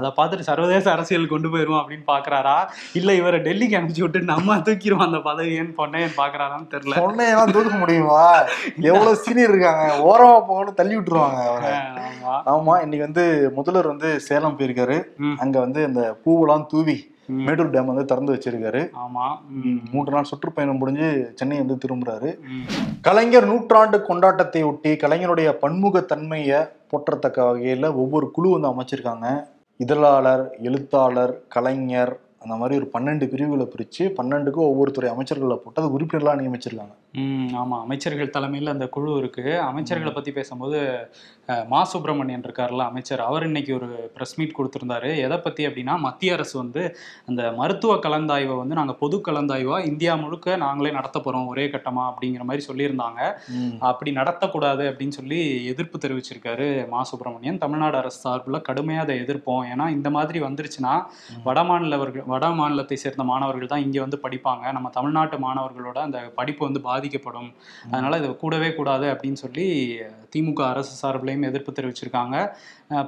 அதை 0.00 0.10
பார்த்துட்டு 0.18 0.50
சர்வதேச 0.50 0.84
அரசியல் 0.96 1.32
கொண்டு 1.36 1.50
போயிருவோம் 1.54 1.82
அப்படின்னு 1.84 2.06
பாக்குறாரா 2.12 2.58
இல்ல 3.00 3.18
இவரை 3.22 3.40
டெல்லிக்கு 3.48 3.78
அனுப்பிச்சு 3.80 4.06
விட்டு 4.06 4.30
நம்ம 4.34 4.56
தூக்கிடுவோம் 4.56 5.06
அந்த 5.06 5.18
பதவியன்னு 5.18 5.74
பொன்னையன் 5.80 6.16
பாக்குறாரான்னு 6.16 6.68
தெரியல. 6.70 6.94
சொன்னேன் 6.94 7.52
தூக்க 7.52 7.76
முடியுமா? 7.76 8.24
எவ்வளவு 8.80 9.16
சீனியர் 9.16 9.48
இருக்காங்க. 9.48 9.86
ஓரமா 9.96 10.46
போகணும் 10.48 10.74
தள்ளி 10.74 10.96
விட்டுருவாங்க 10.96 11.40
அவரை. 11.52 11.70
ஆமா. 12.46 12.74
இன்னைக்கு 12.82 13.08
வந்து 13.08 13.52
முதல்வர் 13.54 13.86
வந்து 13.86 14.20
சேலம் 14.20 14.58
போயிருக்காரு. 14.58 14.98
அங்க 15.36 15.60
வந்து 15.60 15.86
இந்த 15.86 16.16
பூவெல்லாம் 16.24 16.66
தூவி. 16.66 17.10
மேட்டூர் 17.26 17.70
டேம் 17.70 17.90
வந்து 17.90 18.04
திறந்து 18.04 18.32
வச்சிருக்காரு. 18.34 18.80
ஆமா. 19.02 19.26
மூன்று 19.92 20.12
நாள் 20.12 20.30
சுற்றுப்பயணம் 20.30 20.78
முடிஞ்சு 20.78 21.32
சென்னை 21.34 21.58
வந்து 21.58 21.78
திரும்புறாரு. 21.84 22.30
கலைஞர் 23.00 23.46
நூற்றாண்டு 23.46 23.98
கொண்டாட்டத்தை 24.08 24.64
ஒட்டி 24.64 24.92
கலைஞருடைய 24.92 25.50
பன்முகத்தன்மையை 25.62 26.60
போற்றத்தக்க 26.90 27.38
வகையில 27.50 27.94
ஒவ்வொரு 27.94 28.30
குழு 28.30 28.50
வந்து 28.50 28.70
அமைச்சிருக்காங்க. 28.72 29.28
இதழாளர் 29.76 30.44
எழுத்தாளர் 30.62 31.34
கலைஞர் 31.48 32.12
அந்த 32.42 32.54
மாதிரி 32.60 32.78
ஒரு 32.80 32.88
பன்னெண்டு 32.94 33.26
பிரிவுகளை 33.32 33.66
பிரிச்சு 33.74 34.04
பன்னெண்டுக்கும் 34.18 34.70
ஒவ்வொரு 34.72 34.90
துறை 34.90 35.10
அமைச்சர்களை 35.14 35.56
போட்டு 35.64 35.82
அது 35.82 35.94
உறுப்பினர்களாக 35.96 36.40
நியமிச்சிருக்காங்க. 36.42 36.94
ம் 37.22 37.50
ஆமா. 37.60 37.76
அமைச்சர்கள் 37.84 38.34
தலைமையில் 38.36 38.72
அந்த 38.72 38.86
குழு 38.88 39.16
இருக்கு. 39.18 39.44
அமைச்சர்களை 39.70 40.12
பத்தி 40.14 40.32
பேசும்போது 40.32 40.78
மா 41.68 41.80
சுப்பிரமணியன் 41.84 42.44
இருக்கார்ல 42.46 42.82
அமைச்சர். 42.90 43.20
அவர் 43.20 43.44
இன்னைக்கு 43.46 43.72
ஒரு 43.74 43.88
ப்ரெஸ் 44.16 44.36
மீட் 44.36 44.54
கொடுத்திருந்தாரு. 44.58 45.10
எதை 45.24 45.38
பத்தி 45.38 45.62
அப்படின்னா 45.66 45.94
மத்திய 45.98 46.36
அரசு 46.36 46.54
வந்து 46.58 46.82
அந்த 47.26 47.42
மருத்துவ 47.60 47.94
கலந்தாய்வை 48.06 48.56
வந்து 48.56 48.78
நாங்க 48.80 48.94
பொது 49.02 49.16
கலந்தாய்வா 49.28 49.78
இந்தியா 49.90 50.14
முழுக்க 50.14 50.56
நாங்களே 50.56 50.92
நடத்த 50.98 51.20
போறோம் 51.24 51.46
ஒரே 51.46 51.66
கட்டமா 51.66 52.04
அப்படிங்கிற 52.10 52.44
மாதிரி 52.50 52.64
சொல்லியிருந்தாங்க. 52.70 53.20
அப்படி 53.90 54.12
நடத்தக்கூடாது 54.20 54.84
அப்படின்னு 54.90 55.16
சொல்லி 55.18 55.40
எதிர்ப்பு 55.72 55.98
தெரிவிச்சிருக்காரு 56.04 56.68
மா 56.94 57.02
சுப்பிரமணியன். 57.02 57.60
தமிழ்நாடு 57.64 57.96
அரசு 58.02 58.20
சார்பில் 58.24 58.66
கடுமையாக 58.70 59.06
அதை 59.06 59.16
எதிர்ப்போம். 59.24 59.62
ஏன்னா 59.72 59.88
இந்த 59.96 60.10
மாதிரி 60.10 60.40
வந்துருச்சுன்னா 60.48 60.94
வட 61.44 61.60
மாநிலவர்கள் 61.70 62.30
வட 62.32 62.46
மாநிலத்தை 62.58 62.96
சேர்ந்த 62.96 63.24
மாணவர்கள் 63.24 63.72
தான் 63.72 63.84
இங்கே 63.84 64.00
வந்து 64.00 64.18
படிப்பாங்க. 64.24 64.64
நம்ம 64.72 64.90
தமிழ்நாட்டு 64.94 65.38
மாணவர்களோட 65.38 65.98
அந்த 66.02 66.18
படிப்பு 66.36 66.62
வந்து 66.64 66.80
பாதிக்கப்படும். 66.86 67.50
அதனால 67.90 68.18
இது 68.18 68.30
கூடவே 68.36 68.70
கூடாது 68.72 69.06
அப்படின்னு 69.12 69.40
சொல்லி 69.42 69.66
திமுக 70.32 70.60
அரசு 70.66 70.92
சார்பிலையும் 71.00 71.48
எதிர்ப்பு 71.48 71.72
தெரிவிச்சிருக்காங்க. 71.72 72.36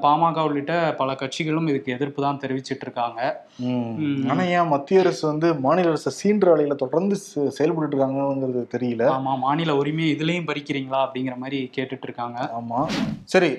பாமக 0.02 0.44
உள்ளிட்ட 0.44 0.72
பல 0.94 1.14
கட்சிகளும் 1.14 1.68
இதுக்கு 1.68 1.90
எதிர்ப்பு 1.92 2.20
தான் 2.22 2.40
தெரிவிச்சிட்டு 2.42 2.84
இருக்காங்க. 2.86 3.20
ம். 3.64 3.90
ம். 4.04 4.22
ஆனா 4.30 4.42
ஏன் 4.56 4.70
மத்திய 4.74 5.00
அரசு 5.00 5.22
வந்து 5.26 5.48
மாநில 5.60 5.88
அரசை 5.88 6.12
சீன்ற 6.18 6.48
வேலையில 6.52 6.76
தொடர்ந்து 6.76 7.16
செயல்பட்டு 7.50 7.90
இருக்காங்கிறது 7.90 8.64
தெரியல. 8.74 9.04
ஆமா 9.14 9.34
மாநில 9.38 9.76
உரிமை 9.76 10.06
இதுலயும் 10.14 10.48
பறிக்கிறீங்களா 10.50 11.00
அப்படிங்கிற 11.06 11.36
மாதிரி 11.36 11.60
கேட்டுட்டு 11.76 12.08
இருக்காங்க. 12.08 12.38
ஆமா. 12.58 12.80
சரி 13.26 13.50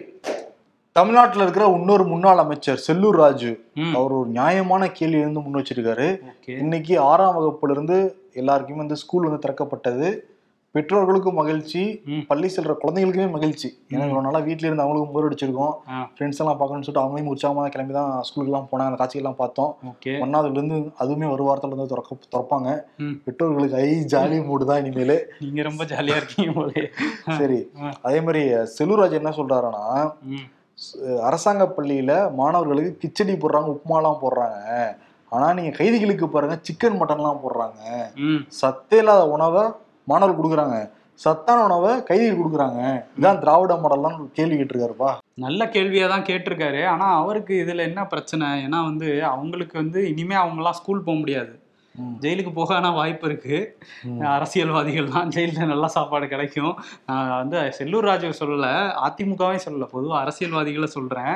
தமிழ்நாட்டுல 0.95 1.43
இருக்கிற 1.43 1.65
இன்னொரு 1.77 2.03
முன்னாள் 2.11 2.41
அமைச்சர் 2.43 2.83
செல்லூர் 2.85 3.17
ராஜு 3.21 3.49
அவர் 3.97 4.13
ஒரு 4.17 4.29
நியாயமான 4.35 4.83
கேள்வி 4.99 5.21
வந்து 5.23 5.41
முன் 5.45 5.57
வச்சிருக்காரு. 5.59 6.05
இன்னைக்கு 6.61 6.93
ஆறாம் 7.09 7.35
வகுப்புல 7.37 7.75
இருந்து 7.75 7.97
எல்லாருக்குமே 8.41 8.81
வந்து 8.83 8.97
ஸ்கூல் 9.01 9.27
வந்து 9.27 9.43
திறக்கப்பட்டது. 9.45 10.09
பெற்றோர்களுக்கும் 10.75 11.37
மகிழ்ச்சி. 11.39 11.81
பள்ளி 12.29 12.47
செல்ற 12.55 12.73
குழந்தைகளுக்குமே 12.79 13.27
மகிழ்ச்சி. 13.35 13.67
ஏன்னா 13.91 14.05
இவ்வளவு 14.07 14.25
நாளா 14.27 14.41
வீட்ல 14.47 14.67
இருந்து 14.67 14.85
அவங்களுக்கும் 14.85 15.13
போர் 15.15 15.27
அடிச்சிருக்கோம். 15.27 15.75
ஃப்ரெண்ட்ஸ் 16.15 16.41
எல்லாம் 16.41 16.57
பார்க்கணும்னு 16.61 16.87
சொல்லிட்டு 16.87 17.03
அவங்களையும் 17.03 17.31
உற்சாகமா 17.33 17.67
கிளம்பி 17.75 17.93
தான் 17.99 18.09
ஸ்கூலுக்கு 18.29 18.51
எல்லாம் 18.53 18.67
போனாங்க. 18.71 18.89
அந்த 18.91 18.99
காட்சிகள்லாம் 19.03 19.39
பார்த்தோம். 19.43 19.71
ஓகே. 19.91 20.15
ஒன்னாவதுல 20.23 20.59
இருந்து 20.59 20.79
அதுவுமே 21.03 21.29
ஒரு 21.35 21.45
வாரத்துல 21.49 21.73
இருந்து 21.73 21.91
திறக்க 21.93 22.17
திறப்பாங்க. 22.33 22.69
பெற்றோர்களுக்கு 23.27 23.79
ஐ 23.85 23.91
ஜாலி 24.15 24.39
மூடு 24.49 24.71
தான் 24.71 24.81
இனிமேல். 24.85 25.17
நீங்க 25.45 25.61
ரொம்ப 25.69 25.85
ஜாலியா 25.93 26.19
இருக்கீங்க 26.21 26.89
சரி. 27.39 27.61
அதே 28.07 28.19
மாதிரி 28.27 28.43
செல்லூராஜ் 28.77 29.21
என்ன 29.21 29.33
சொல்றாருன்னா 29.41 29.85
அரசாங்க 31.27 31.65
பள்ளியில 31.77 32.13
மாணவர்களுக்கு 32.39 32.93
கிச்சடி 33.01 33.33
போடுறாங்க 33.41 33.69
உப்புமாலாம் 33.75 34.21
போடுறாங்க. 34.23 34.59
ஆனா 35.31 35.47
நீங்க 35.57 35.71
கைதிகளுக்கு 35.77 36.25
பாருங்க 36.33 36.55
சிக்கன் 36.67 36.99
மட்டன்லாம் 36.99 37.41
போடுறாங்க. 37.43 37.81
சத்தே 38.61 38.99
இல்லாத 39.03 39.23
உணவை 39.35 39.63
மாணவர்கள் 40.11 40.39
கொடுக்குறாங்க. 40.39 40.77
சத்தான 41.23 41.59
உணவை 41.67 41.91
கைதிகள் 42.07 42.39
கொடுக்குறாங்க. 42.39 42.81
இதான் 43.17 43.41
திராவிட 43.43 43.73
மாடல்லாம் 43.83 44.17
கேள்வி 44.37 44.55
கேட்டிருக்காருப்பா. 44.57 45.11
நல்ல 45.45 45.65
கேள்வியா 45.75 46.07
தான் 46.13 46.25
கேட்டிருக்காரு. 46.29 46.81
ஆனா 46.93 47.07
அவருக்கு 47.21 47.53
இதுல 47.65 47.85
என்ன 47.89 48.01
பிரச்சனை? 48.13 48.47
ஏன்னா 48.65 48.79
வந்து 48.89 49.07
அவங்களுக்கு 49.33 49.77
வந்து 49.83 50.01
இனிமே 50.11 50.35
அவங்கலாம் 50.43 50.79
ஸ்கூல் 50.79 51.05
போக 51.07 51.17
முடியாது. 51.21 51.53
ஜெயிலுக்கு 52.21 52.53
போக 52.53 52.75
ஆனா 52.75 52.89
வாய்ப்பு 52.91 53.27
இருக்கு. 53.27 53.57
அரசியல்வாதிகள் 54.29 55.09
தான் 55.09 55.29
ஜெயிலில் 55.29 55.67
நல்ல 55.67 55.87
சாப்பாடு 55.87 56.27
கிடைக்கும். 56.27 56.73
நான் 57.05 57.35
வந்து 57.37 57.73
செல்லூர் 57.79 57.99
ராஜு 57.99 58.27
சொல்லல 58.39 58.69
அதிமுகவே 59.05 59.59
சொல்லல 59.65 59.87
பொதுவா 59.91 60.15
அரசியல்வாதிகளை 60.19 60.87
சொல்றேன். 60.87 61.35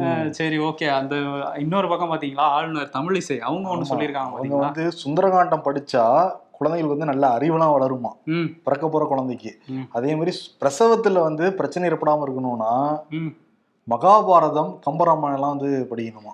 அஹ் 0.00 0.30
சரி 0.30 0.58
ஓகே. 0.60 0.88
அந்த 0.90 1.14
இன்னொரு 1.56 1.88
பக்கம் 1.88 2.12
பாத்தீங்களா 2.12 2.46
ஆளுநர் 2.52 2.92
தமிழிசை. 2.92 3.38
அவங்க 3.40 3.68
ஒண்ணு 3.68 3.84
ஆமா. 3.84 3.90
சொல்லியிருக்காங்க 3.92 4.32
பாத்தீங்களா? 4.32 4.64
வந்து 4.64 4.92
சுந்தரகாண்டம் 5.04 5.64
படிச்சா 5.64 6.04
குழந்தைகளுக்கு 6.52 6.96
வந்து 6.96 7.12
நல்ல 7.12 7.38
அறிவெல்லாம் 7.38 7.74
வளருமா? 7.74 8.10
பிறக்க 8.64 8.88
போற 8.88 9.04
குழந்தைக்கு. 9.04 9.50
அதே 9.92 10.14
மாதிரி 10.14 10.32
பிரசவத்துல 10.60 11.20
வந்து 11.20 11.54
பிரச்சனை 11.54 11.90
ஏற்படாம 11.90 12.24
இருக்கணும்னா 12.24 12.72
மகாபாரதம் 13.90 14.70
கம்பராமாயணம் 14.86 15.34
எல்லாம் 15.34 15.56
வந்து 15.56 15.86
படிக்கணுமா? 15.90 16.32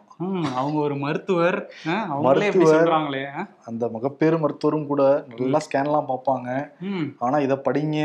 அவங்க 0.54 0.78
ஒரு 0.78 0.97
மருத்துவர். 0.97 1.73
மருத்துவர். 2.21 2.88
அந்த 3.64 3.88
மகப்பேறு 3.88 4.38
மருத்துவரும் 4.38 4.87
கூட 4.87 5.25
நல்லா 5.37 5.59
ஸ்கேன்லாம் 5.66 6.11
பார்ப்பாங்க. 6.12 6.49
ஆனா 7.18 7.38
இதை 7.38 7.56
படிங்க 7.56 8.00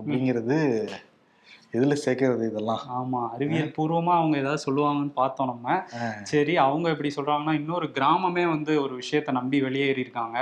அப்படிங்கிறது 0.00 0.88
எதுல 1.72 1.94
சேர்க்கறது 2.02 2.44
இதெல்லாம்? 2.48 2.80
ஆமா 2.94 3.20
அறிவியல் 3.34 3.74
பூர்வமா 3.74 4.12
அவங்க 4.16 4.36
ஏதாவது 4.38 4.62
சொல்லுவாங்கன்னு 4.64 5.12
பார்த்தோம் 5.14 5.50
நம்ம. 5.50 5.66
சரி 6.30 6.54
அவங்க 6.58 6.86
எப்படி 6.90 7.10
சொல்றாங்கன்னா 7.16 7.54
இன்னொரு 7.58 7.86
கிராமமே 7.96 8.44
வந்து 8.48 8.72
ஒரு 8.82 8.94
விஷயத்தை 8.94 9.34
நம்பி 9.34 9.60
வெளியேறி 9.60 10.00
இருக்காங்க. 10.00 10.38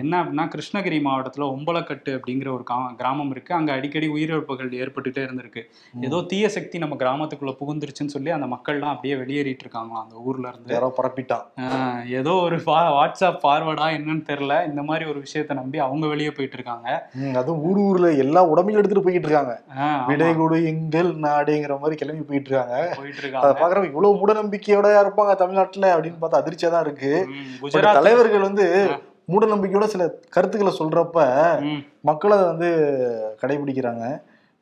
என்ன 0.00 0.12
அப்படின்னா 0.20 0.46
கிருஷ்ணகிரி 0.54 0.98
மாவட்டத்துல 1.06 1.46
ஒம்பலக்கட்டு 1.54 2.12
அப்படிங்கிற 2.16 2.50
ஒரு 2.56 2.64
கிராமம் 2.98 3.30
இருக்கு. 3.30 3.54
அங்க 3.54 3.72
அடிக்கடி 3.72 4.08
உயிரிழப்புகள் 4.08 4.70
ஏற்பட்டுட்டே 4.80 5.24
இருந்திருக்கு. 5.26 5.62
ஏதோ 6.02 6.20
தீய 6.30 6.48
சக்தி 6.48 6.76
நம்ம 6.78 6.98
கிராமத்துக்குள்ள 7.02 7.54
புகுந்துருச்சுன்னு 7.60 8.14
சொல்லி 8.16 8.32
அந்த 8.36 8.48
மக்கள்லாம் 8.48 8.92
அப்படியே 8.94 9.16
வெளியேறிட்டு 9.16 9.66
இருக்காங்களாம் 9.66 10.04
அந்த 10.04 10.16
ஊர்ல 10.26 10.46
இருந்து. 10.48 10.74
யாரோ 10.76 10.90
பரப்பிட்டான் 10.98 11.46
ஏதோ 12.18 12.34
ஒரு 12.42 12.58
வாட்ஸ்அப் 12.96 13.40
ஃபார்வர்டா 13.42 13.88
என்னன்னு 13.96 14.24
தெரியல. 14.28 14.54
இந்த 14.68 14.82
மாதிரி 14.82 15.04
ஒரு 15.10 15.20
விஷயத்தை 15.20 15.56
நம்பி 15.56 15.78
அவங்க 15.84 16.06
வெளியே 16.06 16.32
போயிட்டு 16.32 16.58
இருக்காங்க 16.58 16.88
அதுவும் 17.38 17.64
ஊர் 17.66 17.82
ஊர்ல 17.86 18.08
எல்லா 18.22 18.40
உடம்பையும் 18.52 18.80
எடுத்துட்டு 18.80 19.04
போயிட்டு 19.04 19.26
இருக்காங்க 19.26 19.54
ஆஹ் 19.74 19.82
ஆமா, 19.88 20.06
விடை 20.08 20.30
கொடு 20.34 20.56
எங்கள் 20.70 21.08
நாடுங்கிற 21.24 21.74
மாதிரி 21.80 21.96
கிளம்பி 22.00 22.24
போயிட்டு 22.28 22.50
இருக்காங்க 22.50 22.76
போயிட்டு 22.98 23.18
அதை 23.18 23.24
இருக்காங்க 23.24 23.58
பாக்குறவங்க 23.60 23.90
இவ்வளவு 23.90 24.18
மூட 24.20 24.32
நம்பிக்கையோட 24.40 24.88
இருப்பாங்க 25.02 25.34
தமிழ்நாட்டுல 25.42 25.90
அப்படின்னு 25.94 26.22
பார்த்தா 26.22 26.42
அதிர்ச்சியா 26.42 26.70
தான் 26.74 26.86
இருக்கு. 26.86 27.10
குஜராத் 27.62 27.98
தலைவர்கள் 27.98 28.46
வந்து 28.48 28.66
மூட 29.32 29.44
நம்பிக்கையோட 29.52 29.86
சில 29.92 30.02
கருத்துக்களை 30.34 30.72
சொல்றப்ப 30.80 31.20
மக்கள் 32.10 32.36
அதை 32.36 32.46
வந்து 32.52 32.70
கடைபிடிக்கிறாங்க. 33.42 34.04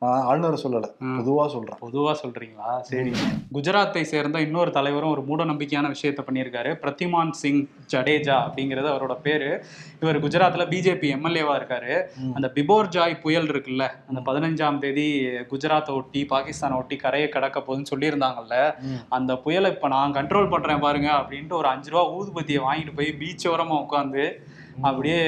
ஆளுநரை 0.05 0.63
சொல்லல. 0.63 0.91
ம். 0.99 1.19
பொதுவா 1.19 1.47
சொல்றேன். 1.47 1.77
பொதுவா 1.81 2.15
சொல்றீங்களா? 2.23 2.79
சரி. 2.79 3.11
குஜராத்தை 3.53 4.01
சேர்ந்த 4.01 4.41
இன்னொரு 4.41 4.71
தலைவரும் 4.71 5.09
ஒரு 5.09 5.23
மூட 5.23 5.45
நம்பிக்கையான 5.45 5.95
விஷயத்த 5.95 6.17
பண்ணியிருக்காரு. 6.31 6.73
பிரதிமான் 6.81 7.29
சிங் 7.29 7.67
ஜடேஜா 7.93 8.35
அப்படிங்கிறது 8.47 8.89
அவரோட 8.95 9.21
பேரு. 9.21 9.63
இவர் 9.99 10.23
குஜராத்ல 10.23 10.67
பிஜேபி 10.69 11.09
எம்எல்ஏவா 11.15 11.55
இருக்காரு. 11.55 12.03
அந்த 12.33 12.51
பிபோர் 12.55 12.87
ஜாய் 12.89 13.19
புயல் 13.19 13.47
இருக்குல்ல 13.47 13.89
அந்த 14.07 14.31
பதினஞ்சாம் 14.31 14.77
தேதி 14.77 15.25
குஜராத்தை 15.25 15.89
ஒட்டி 15.89 16.25
பாகிஸ்தானை 16.29 16.77
ஒட்டி 16.77 16.95
கரையை 16.95 17.29
கடக்க 17.29 17.59
போகுதுன்னு 17.59 17.85
சொல்லியிருந்தாங்கல்ல. 17.95 18.75
அந்த 19.09 19.35
புயலை 19.35 19.71
இப்ப 19.71 19.87
நான் 19.87 20.13
கண்ட்ரோல் 20.13 20.49
பண்றேன் 20.49 20.79
பாருங்க 20.79 21.11
அப்படின்ட்டு 21.11 21.53
ஒரு 21.53 21.67
அஞ்சு 21.67 21.89
ரூபா 21.89 22.13
ஊதுபத்தியை 22.13 22.59
வாங்கிட்டு 22.59 22.95
போய் 22.95 23.11
பீச் 23.11 23.47
ஓரமா 23.47 23.85
உட்காந்து 23.85 24.43
அப்படியே 24.87 25.19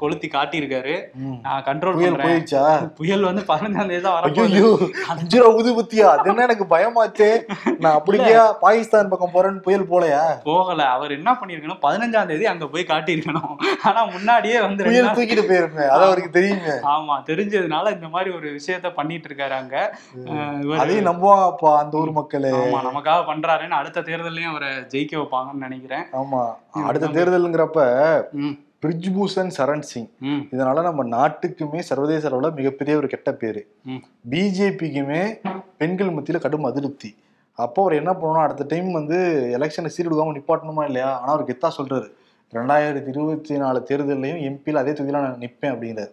கொளுத்தி 0.00 0.28
காட்டியிருக்காரு. 0.28 0.94
நான் 1.44 1.62
கண்ட்ரோல் 1.68 1.96
புயல் 1.98 2.18
போயிடுச்சா 2.24 2.62
புயல் 2.98 3.26
வந்து 3.28 3.42
பதினஞ்சாம் 3.50 3.90
தேதி 3.90 4.02
தான் 4.06 4.16
வரப்போகுது 4.16 4.56
ஐயோ 4.58 4.70
அஞ்சு 5.12 5.38
ரூபா 5.42 5.52
ஊதுபத்தியா? 5.58 6.06
அது 6.14 6.30
என்ன 6.32 6.44
எனக்கு 6.48 6.66
பயமாச்சே. 6.72 7.28
நான் 7.82 7.96
அப்படிக்கா 7.98 8.42
பாகிஸ்தான் 8.64 9.10
பக்கம் 9.12 9.32
போறேன்னு 9.36 9.64
புயல் 9.66 9.86
போலையா? 9.92 10.20
போகல. 10.50 10.80
அவர் 10.96 11.16
என்ன 11.18 11.32
பண்ணிருக்கணும் 11.40 11.80
பதினஞ்சாம் 11.86 12.30
தேதி 12.32 12.46
அங்க 12.52 12.68
போய் 12.74 12.90
காட்டியிருக்கணும். 12.92 13.54
ஆனா 13.90 14.02
முன்னாடியே 14.14 14.58
வந்து 14.66 14.88
புயல் 14.90 15.10
தூக்கிட்டு 15.18 15.46
போயிருப்பேன் 15.50 15.90
அது 15.94 16.06
அவருக்கு 16.08 16.36
தெரியுமே. 16.38 16.76
ஆமா 16.94 17.16
தெரிஞ்சதுனால 17.30 17.94
இந்த 17.96 18.10
மாதிரி 18.16 18.32
ஒரு 18.38 18.50
விஷயத்த 18.58 18.90
பண்ணிட்டு 19.00 19.28
இருக்காரு 19.30 19.56
அங்க 19.62 19.76
அதையும் 20.82 21.08
நம்புவாங்கப்பா 21.10 21.72
அந்த 21.82 21.96
ஊர் 22.02 22.16
மக்களே. 22.20 22.52
ஆமா 22.62 22.82
நமக்காக 22.90 23.24
பண்றாருன்னு 23.32 23.80
அடுத்த 23.80 24.04
தேர்தலையும் 24.10 24.52
அவரை 24.54 24.70
ஜெயிக்க 24.94 25.16
வைப்பாங்கன்னு 25.22 25.66
நினைக்கிறேன். 25.68 26.06
ஆமா. 26.22 26.44
அடுத்த 26.84 27.08
தேர்தலுங்கிறப்ப 27.08 27.80
பிரிஜ்பூஷன் 28.82 29.50
சரண் 29.58 29.86
சிங். 29.90 30.08
இதனால 30.22 30.82
நம்ம 30.82 31.04
நாட்டுக்குமே 31.16 31.78
சர்வதேச 31.78 32.28
அளவுல 32.28 32.54
மிகப்பெரிய 32.54 32.96
ஒரு 32.96 33.08
கெட்ட 33.08 33.32
பேரு. 33.32 33.62
பிஜேபிக்குமே 34.30 35.22
பெண்கள் 35.76 36.14
மத்தியில 36.16 36.40
கடும் 36.40 36.64
அதிருப்தி. 36.64 37.16
அப்போ 37.52 37.82
அவர் 37.82 37.98
என்ன 37.98 38.12
பண்ணணும்? 38.12 38.44
அடுத்த 38.46 38.64
டைம் 38.68 38.92
வந்து 38.92 39.18
எலெக்ஷனை 39.58 39.90
சீர்டுக்காம 39.96 40.34
நிப்பாட்டணுமா 40.38 40.84
இல்லையா? 40.84 41.20
ஆனா 41.20 41.32
அவர் 41.32 41.48
கெத்தா 41.50 41.70
சொல்றாரு. 41.78 42.08
ரெண்டாயிரத்தி 42.52 43.08
இருபத்தி 43.08 43.56
நாலு 43.58 43.86
தேர்தலையும் 43.90 44.42
எம்பியில் 44.48 44.80
அதே 44.82 44.92
தொகுதியில 44.92 45.10
நான் 45.10 45.38
நிற்பேன் 45.38 45.72
அப்படிங்கிறார். 45.74 46.12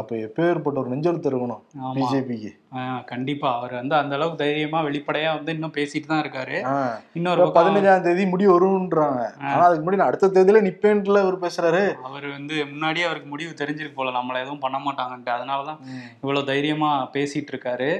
அப்ப 0.00 0.16
எப்பேற்பட்ட 0.26 0.82
ஒரு 0.82 0.90
நெஞ்செழுத்து 0.92 1.28
இருக்கணும் 1.30 1.62
பிஜேபிக்கு. 1.96 2.50
கண்டிப்பா. 3.10 3.48
அவர் 3.58 3.74
வந்து 3.78 3.94
அந்த 3.98 4.14
அளவுக்கு 4.16 4.40
தைரியமா 4.42 4.78
வெளிப்படையா 4.86 5.30
வந்து 5.36 5.52
இன்னும் 5.56 5.74
பேசிட்டு 5.76 6.08
தான் 6.10 6.22
இருக்காரு. 6.24 6.56
இன்னொரு 7.18 7.44
பதினஞ்சாம் 7.56 8.04
தேதி 8.06 8.24
முடிவு 8.32 8.52
வரும்ன்றாங்க. 8.54 9.22
ஆனா 9.50 9.62
அதுக்கு 9.66 9.84
முன்னாடி 9.86 10.04
அடுத்த 10.06 10.30
தேதியில 10.36 10.62
நிப்பேன்ல 10.68 11.22
அவர் 11.24 11.36
பேசுறாரு. 11.44 11.82
அவர் 12.08 12.26
வந்து 12.36 12.56
முன்னாடியே 12.72 13.06
அவருக்கு 13.08 13.28
முடிவு 13.28 13.52
தெரிஞ்சிருக்கு 13.62 13.98
போல. 14.00 14.14
நம்மள 14.18 14.42
எதுவும் 14.44 14.62
பண்ண 14.64 14.78
மாட்டாங்கன்ட்டு. 14.78 15.32
அதனாலதான் 15.36 15.80
இவ்வளவு 16.22 16.48
தைரியமா 16.52 16.90
பேசிட்டு 17.16 17.52
இருக்காரு. 17.54 17.90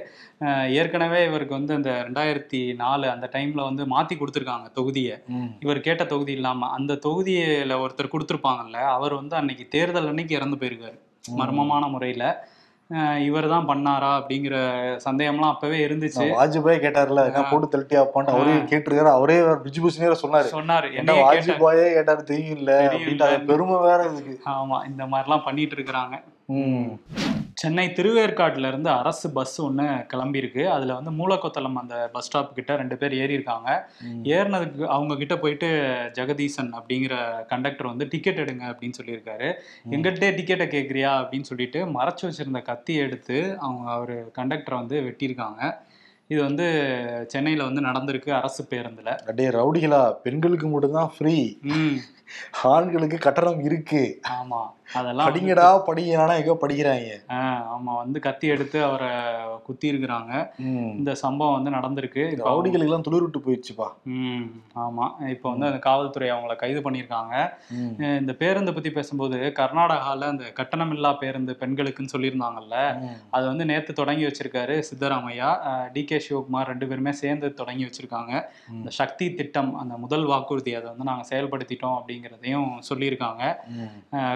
ஏற்கனவே 0.80 1.20
இவருக்கு 1.28 1.54
வந்து 1.58 1.74
அந்த 1.78 1.90
ரெண்டாயிரத்தி 2.08 2.62
நாலு 2.82 3.06
அந்த 3.14 3.26
டைம்ல 3.36 3.62
வந்து 3.68 3.84
மாத்தி 3.94 4.16
கொடுத்துருக்காங்க 4.16 4.68
தொகுதியை. 4.78 5.16
இவர் 5.60 5.86
கேட்ட 5.88 6.04
தொகுதி 6.14 6.32
இல்லாம. 6.32 6.70
அந்த 6.78 6.98
தொகுதியில 7.08 7.78
ஒருத்தர் 7.84 8.14
கொடுத்துருப்பாங்கல்ல 8.14 8.80
அவர் 8.96 9.14
வந்து 9.14 9.36
அன்னைக்கு 9.36 9.66
தேர்தல் 9.76 10.10
அன்னைக்கு 10.12 10.36
இறந்து 10.40 10.58
போயிருக்காரு. 10.62 10.98
மர்மமான 11.36 11.88
முறையில. 11.88 12.24
இவர் 13.24 13.48
தான் 13.48 13.66
பண்ணாரா 13.68 14.10
அப்படிங்கிற 14.18 14.54
சந்தேகம்லாம் 15.06 15.52
அப்பவே 15.54 15.78
இருந்துச்சு. 15.86 16.26
வாஜ்பாய் 16.38 16.82
கேட்டார்ல 16.84 17.22
போட்டு 17.50 17.66
தள்ளிட்டியாப்பான்னு 17.72 18.34
அவரே 18.34 18.54
கேட்டிருக்காரு. 18.70 19.10
அவரே 19.18 19.36
பிஜிபூஷனே 19.40 20.14
சொன்னாரு. 20.22 20.48
சொன்னாரு. 20.54 20.94
என்ன 20.94 21.16
வாஜ்பாயே 21.24 21.84
கேட்டாரு. 21.94 22.24
தெரியும் 22.24 22.58
இல்ல 22.58 23.38
பெருமை 23.50 23.78
வேற 23.80 24.06
இதுக்கு 24.10 24.50
ஆமா 24.50 24.78
இந்த 24.90 25.04
மாதிரிலாம் 25.04 25.44
பண்ணிட்டு 25.44 25.76
இருக்கிறாங்க. 25.76 26.16
ம். 26.46 26.88
சென்னை 27.58 27.86
திருவேற்காட்டுல 27.86 28.68
இருந்து 28.68 28.90
அரசு 28.90 29.30
பஸ் 29.30 29.60
ஒன்று 29.60 29.84
கிளம்பியிருக்கு. 29.84 30.64
அதுல 30.66 30.94
வந்து 30.94 31.10
மூலக்கொத்தளம் 31.10 31.72
அந்த 31.72 32.10
பஸ் 32.12 32.26
ஸ்டாப் 32.26 32.54
கிட்ட 32.54 32.76
ரெண்டு 32.76 32.96
பேர் 32.96 33.14
ஏறி 33.14 33.32
இருக்காங்க 33.32 33.90
ஏறினதுக்கு 34.22 34.84
அவங்க 34.86 35.16
கிட்ட 35.16 35.38
போயிட்டு 35.38 35.66
ஜெகதீசன் 36.12 36.70
அப்படிங்கிற 36.72 37.46
கண்டக்டர் 37.46 37.86
வந்து 37.86 38.06
டிக்கெட் 38.08 38.38
எடுங்க 38.38 38.64
அப்படின்னு 38.72 38.92
சொல்லியிருக்காரு. 39.02 39.52
எங்கிட்டே 39.90 40.28
டிக்கெட்டை 40.38 40.68
கேட்குறியா 40.68 41.12
அப்படின்னு 41.16 41.40
சொல்லிட்டு 41.40 41.84
மறைச்சு 41.86 42.22
வச்சிருந்த 42.22 42.62
கத்தியை 42.62 43.02
எடுத்து 43.02 43.56
அவங்க 43.58 43.90
அவர் 43.90 44.26
கண்டக்டரை 44.26 44.74
வந்து 44.74 45.00
வெட்டியிருக்காங்க. 45.00 45.74
இது 46.26 46.42
வந்து 46.42 46.66
சென்னையில 47.28 47.64
வந்து 47.64 47.80
நடந்திருக்கு 47.80 48.30
அரசு 48.30 48.66
பேருந்துல. 48.70 49.08
அப்படியே 49.18 49.48
ரவுடிகளா. 49.48 50.12
பெண்களுக்கு 50.12 50.68
மட்டும்தான் 50.68 51.12
ஃப்ரீ 51.18 51.56
ம். 51.62 51.96
ஆண்களுக்கு 52.62 53.18
கட்டணம் 53.18 53.64
இருக்கு. 53.64 54.20
ஆமா 54.42 54.60
அதெல்லாம் 54.92 55.28
படிங்கடா 55.28 55.66
படிங்கடா 55.86 56.34
எங்க 56.38 56.58
படிக்கிறாங்க 56.60 57.08
ஆமா 57.74 57.96
வந்து 57.96 58.20
கத்தி 58.20 58.46
எடுத்து 58.46 58.84
அவரை 58.84 59.08
குத்தி 59.64 59.92
இருக்கிறாங்க. 59.92 60.32
இந்த 60.96 61.14
சம்பவம் 61.14 61.62
வந்து 61.62 61.70
நடந்திருக்கு. 61.70 62.22
ரவுடிகளுக்கு 62.44 62.88
எல்லாம் 62.88 63.02
துளிர் 63.02 63.20
விட்டு 63.20 63.38
போயிடுச்சுப்பா. 63.38 63.88
ம் 64.02 64.44
ஆமா. 64.76 65.28
இப்போ 65.28 65.50
வந்து 65.50 65.66
அந்த 65.66 65.78
காவல்துறை 65.78 66.30
அவங்கள 66.30 66.56
கைது 66.56 66.90
பண்ணியிருக்காங்க. 66.90 67.34
அஹ் 67.74 68.18
இந்த 68.18 68.34
பேருந்தை 68.38 68.74
பத்தி 68.74 68.90
பேசும்போது 68.90 69.52
கர்நாடகால 69.56 70.20
அந்த 70.20 70.44
கட்டணமில்லா 70.56 71.18
பேருந்து 71.18 71.56
பெண்களுக்குன்னு 71.60 72.14
சொல்லியிருந்தாங்கல்ல. 72.16 72.76
அது 73.30 73.46
வந்து 73.46 73.64
நேத்து 73.64 73.92
தொடங்கி 73.92 74.24
வச்சிருக்காரு 74.24 74.82
சித்தராமையா. 74.90 75.50
டி 75.92 76.04
கே 76.04 76.22
சிவகுமார் 76.28 76.66
ரெண்டு 76.66 76.86
பேருமே 76.86 77.12
சேர்ந்து 77.12 77.54
தொடங்கி 77.54 77.84
வச்சிருக்காங்க. 77.84 78.32
இந்த 78.72 78.90
சக்தி 78.90 79.34
திட்டம் 79.34 79.74
அந்த 79.74 79.96
முதல் 79.96 80.24
வாக்குறுதி 80.24 80.74
அதை 80.74 80.88
வந்து 80.88 81.04
நாங்க 81.04 81.24
செயல்படுத்திட்டோம் 81.28 81.96
அப்படிங்கிறதையும் 82.18 82.68
சொல்லியிருக்காங்க. 82.88 83.42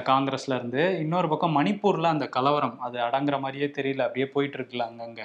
காங்கிரஸ்ல 0.08 0.54
இருந்து. 0.58 0.82
இன்னொரு 1.00 1.28
பக்கம் 1.28 1.56
மணிப்பூர்ல 1.58 2.10
அந்த 2.14 2.26
கலவரம் 2.26 2.80
அது 2.80 2.98
அடங்குற 2.98 3.40
மாதிரியே 3.40 3.68
தெரியல. 3.78 4.00
அப்படியே 4.00 4.26
போயிட்டு 4.26 4.58
இருக்குல்ல 4.58 4.86
அங்கங்க. 4.90 5.22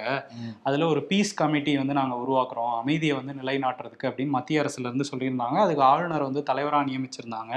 அதுல 0.62 0.86
ஒரு 0.86 1.02
பீஸ் 1.10 1.34
கமிட்டி 1.34 1.76
வந்து 1.76 1.98
நாங்க 2.00 2.16
உருவாக்குறோம். 2.24 2.72
அமைதியை 2.78 3.16
வந்து 3.20 3.36
நிலைநாட்டுறதுக்கு 3.42 4.08
அப்படின்னு 4.08 4.34
மத்திய 4.36 4.62
அரசுல 4.62 4.88
இருந்து 4.88 5.08
சொல்லியிருந்தாங்க. 5.12 5.58
அதுக்கு 5.66 5.82
ஆளுநர் 5.82 6.28
வந்து 6.28 6.42
தலைவரா 6.50 6.80
நியமிச்சிருந்தாங்க. 6.90 7.54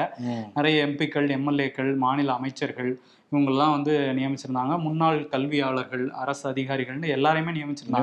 நிறைய 0.55 0.87
எம்பிக்கள் 0.87 1.29
எம்எல்ஏக்கள் 1.37 1.91
மாநில 1.95 2.33
அமைச்சர்கள் 2.33 2.91
இவங்கெல்லாம் 3.31 3.73
வந்து 3.73 3.93
நியமிச்சிருந்தாங்க. 4.17 4.73
முன்னாள் 4.85 5.19
கல்வியாளர்கள் 5.33 6.01
அரசு 6.21 6.43
அதிகாரிகள்னு 6.49 7.11
எல்லாரையுமே 7.15 7.51
நியமிச்சிருந்தாங்க. 7.57 7.99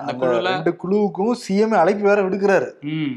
அந்த 0.00 0.12
குழுல 0.20 0.50
ரெண்டு 0.50 0.72
குழுவுக்கும் 0.82 1.32
சிஎம் 1.44 1.74
அழைப்பு 1.80 2.04
வேற 2.08 2.20
விடுக்கிறாரு. 2.26 2.68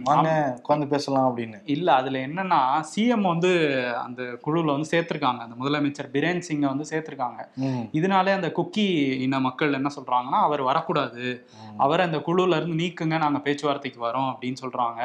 வாங்க 0.08 0.29
உட்காந்து 0.62 0.88
பேசலாம் 0.94 1.27
அப்படின்னு. 1.29 1.58
இல்ல 1.75 1.88
அதுல 2.00 2.22
என்னன்னா 2.27 2.62
சிஎம் 2.94 3.27
வந்து 3.34 3.51
அந்த 4.06 4.24
குழுல 4.46 4.75
வந்து 4.75 4.91
சேர்த்திருக்காங்க. 4.94 5.41
அந்த 5.46 5.58
முதலமைச்சர் 5.62 6.10
பிரேன் 6.15 6.41
சிங்கை 6.48 6.67
வந்து 6.74 6.88
சேர்த்திருக்காங்க. 6.91 7.39
இதனாலே 8.00 8.34
அந்த 8.38 8.50
குக்கி 8.60 8.88
இன 9.27 9.41
மக்கள் 9.48 9.77
என்ன 9.82 9.91
சொல்றாங்கன்னா 9.98 10.41
அவர் 10.48 10.63
வரக்கூடாது. 10.70 11.27
அவரை 11.86 12.03
அந்த 12.10 12.20
குழுல 12.27 12.60
இருந்து 12.60 12.79
நீக்குங்க 12.84 13.15
நாங்க 13.25 13.39
பேச்சுவார்த்தைக்கு 13.39 14.01
வரோம் 14.08 14.29
அப்படின்னு 14.32 14.63
சொல்றாங்க. 14.65 15.00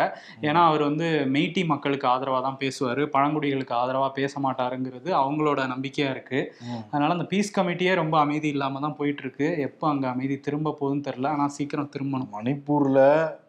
ஏன்னா 0.49 0.61
அவர் 0.71 0.87
வந்து 0.89 1.07
மெய்ட்டி 1.37 1.65
மக்களுக்கு 1.75 2.09
ஆதரவா 2.15 2.41
தான் 2.49 2.61
பேசுவாரு. 2.65 3.05
பழங்குடிகளுக்கு 3.17 3.77
ஆதரவா 3.83 4.11
பேச 4.21 4.41
மாட்டாருங்கிறது 4.49 5.11
அவங்களோட 5.23 5.61
நம்பிக்கையா 5.75 6.09
இருக்கு. 6.09 6.21
ம். 6.61 6.83
அதனால 6.91 7.13
அந்த 7.13 7.25
பீஸ் 7.25 7.61
கமிட்டியே 7.61 7.95
ரொம்ப 7.95 8.19
அமைதி 8.19 8.49
இல்லாம 8.49 8.81
தான் 8.81 8.97
போயிட்டு 8.97 9.23
இருக்கு 9.23 9.59
எப்போ 9.59 9.89
அங்க 9.89 10.09
அமைதி 10.09 10.41
திரும்ப 10.41 10.77
போகுதுன்னு 10.81 11.05
தெரியல. 11.05 11.27
ஆனா 11.27 11.49
சீக்கிரம் 11.49 11.91
திரும்பணும். 11.97 12.31
மணிப்பூர்ல 12.33 13.01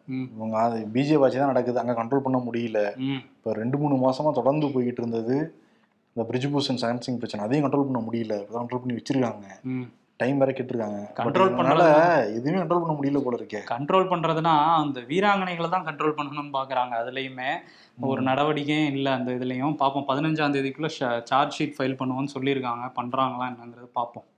இவங்க 0.08 0.84
பிஜேபி 0.92 1.22
ஆட்சி 1.22 1.38
தான் 1.38 1.46
நடக்குது. 1.46 1.78
அங்க 1.78 1.92
கண்ட்ரோல் 1.92 2.20
பண்ண 2.20 2.38
முடியல. 2.38 2.96
இப்போ 3.36 3.52
ரெண்டு 3.52 3.78
மூணு 3.78 3.96
மாசமா 3.96 4.30
தொடர்ந்து 4.30 4.66
போய்கிட்டு 4.66 5.00
இருந்தது. 5.00 5.56
இந்த 6.16 6.30
பிரிஜ்பூஷன் 6.30 6.80
சயன்சிங் 6.82 7.16
பிரச்சனை 7.16 7.44
அதையும் 7.44 7.70
கண்ட்ரோல் 7.70 7.88
பண்ண 7.92 8.10
முடியல. 8.10 8.46
கண்ட்ரோல் 8.52 8.82
பண்ணி 8.84 9.00
வச்சிருக்காங்க. 9.00 9.46
டைம் 10.20 10.40
வேற 10.40 10.50
கேட்டிருக்காங்க. 10.56 10.98
Control 11.20 11.48
அதனால 11.54 11.84
எதுவுமே 12.34 12.58
கண்ட்ரோல் 12.58 12.82
பண்ண 12.82 12.94
முடியல 12.98 13.20
போல 13.24 13.38
இருக்கே. 13.38 13.60
கண்ட்ரோல் 13.70 14.10
பண்றதுனா 14.12 14.52
அந்த 14.82 15.00
வீராங்கனைகளை 15.10 15.68
தான் 15.70 15.86
கண்ட்ரோல் 15.86 16.16
பண்ணணும்னு 16.18 16.52
பாக்குறாங்க. 16.58 16.92
அதுலயுமே 17.02 17.50
ஒரு 18.10 18.20
நடவடிக்கையும் 18.28 18.92
இல்லை 18.96 19.12
அந்த 19.12 19.30
இதுலயும். 19.38 19.74
பார்ப்போம் 19.80 20.06
பதினஞ்சாம் 20.10 20.54
தேதிக்குள்ள 20.56 20.90
சார்ஜ் 21.30 21.56
ஷீட் 21.56 21.74
ஃபைல் 21.78 21.98
பண்ணுவோம்னு 22.02 22.34
சொல்லியிருக்காங்க. 22.36 22.86
பண்றாங்களா 23.00 23.48
என்னங்கிறது 23.50 23.90
பார்ப்போம் 24.00 24.28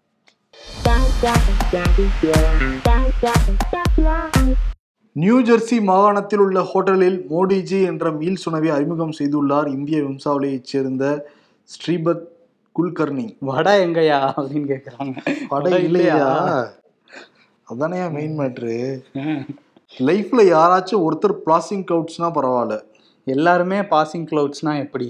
நியூ 5.12 5.36
ஜெர்சி 5.48 5.76
மாகாணத்தில் 5.90 6.42
உள்ள 6.44 6.60
ஹோட்டலில் 6.70 7.18
மோடிஜி 7.34 7.78
என்ற 7.90 8.10
மீல்ஸ் 8.20 8.46
உணவை 8.50 8.70
அறிமுகம் 8.76 9.14
செய்துள்ளார். 9.18 9.68
இந்திய 9.76 9.98
வம்சாவளியைச் 10.06 10.70
சேர்ந்த 10.72 11.04
ஸ்ரீபத் 11.70 12.24
குல்கர்னி 12.78 13.26
வடை 13.48 13.74
எங்கயா 13.84 14.18
அப்படின்னு 14.36 14.68
கேக்குறாங்க. 14.72 15.16
படம் 15.50 15.70
வடை 15.72 15.84
இல்லையா? 15.84 16.18
அதானே 17.68 18.00
மெயின் 18.16 18.38
மேட்ரு. 18.40 18.74
லைஃப்ல 20.08 20.40
யாராச்சும் 20.54 21.04
ஒருத்தர் 21.06 21.40
பிளாசிங் 21.44 21.86
கவுட்ஸ்னா 21.90 22.28
பரவாயில்ல. 22.38 22.76
எல்லாருமே 23.26 23.78
பாசிங் 23.92 24.26
கிளவுட்ஸ்னா 24.32 24.74
எப்படி? 24.86 25.08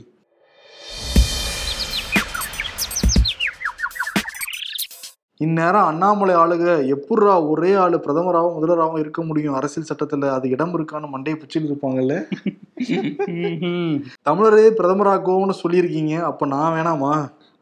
இந்நேரம் 5.40 5.86
அண்ணாமலை 5.88 6.34
ஆளுக 6.34 6.66
எப்புட்றா 6.92 7.32
ஒரே 7.48 7.72
ஆளு 7.74 7.96
பிரதமராகவும் 8.04 8.54
முதல்வராகவும் 8.56 9.02
இருக்க 9.02 9.22
முடியும்? 9.22 9.56
அரசியல் 9.58 9.88
சட்டத்துல 9.88 10.30
அது 10.36 10.46
இடம் 10.54 10.72
இருக்கான்னு 10.76 11.12
மண்டையை 11.14 11.36
பிச்சுட்டு 11.38 11.68
இருப்பாங்கல்ல. 11.70 12.14
தமிழரே 14.28 14.64
பிரதமராக்குவோம்னு 14.78 15.56
சொல்லியிருக்கீங்க. 15.62 16.14
அப்ப 16.30 16.46
நான் 16.54 16.74
வேணாமா? 16.76 17.12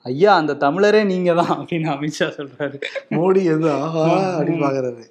ஐயா 0.07 0.33
அந்த 0.41 0.53
தமிழரே 0.65 1.01
நீங்க 1.11 1.31
தான் 1.35 1.53
அப்படின்னு 1.59 1.89
அமித்ஷா 1.95 2.27
சொல்றாரு. 2.39 2.77
மோடி 3.17 3.43
எது 3.53 3.69
ஆஹா 3.73 4.03
அப்படின்னு 4.37 4.65
பாக்குறாரு. 4.65 5.05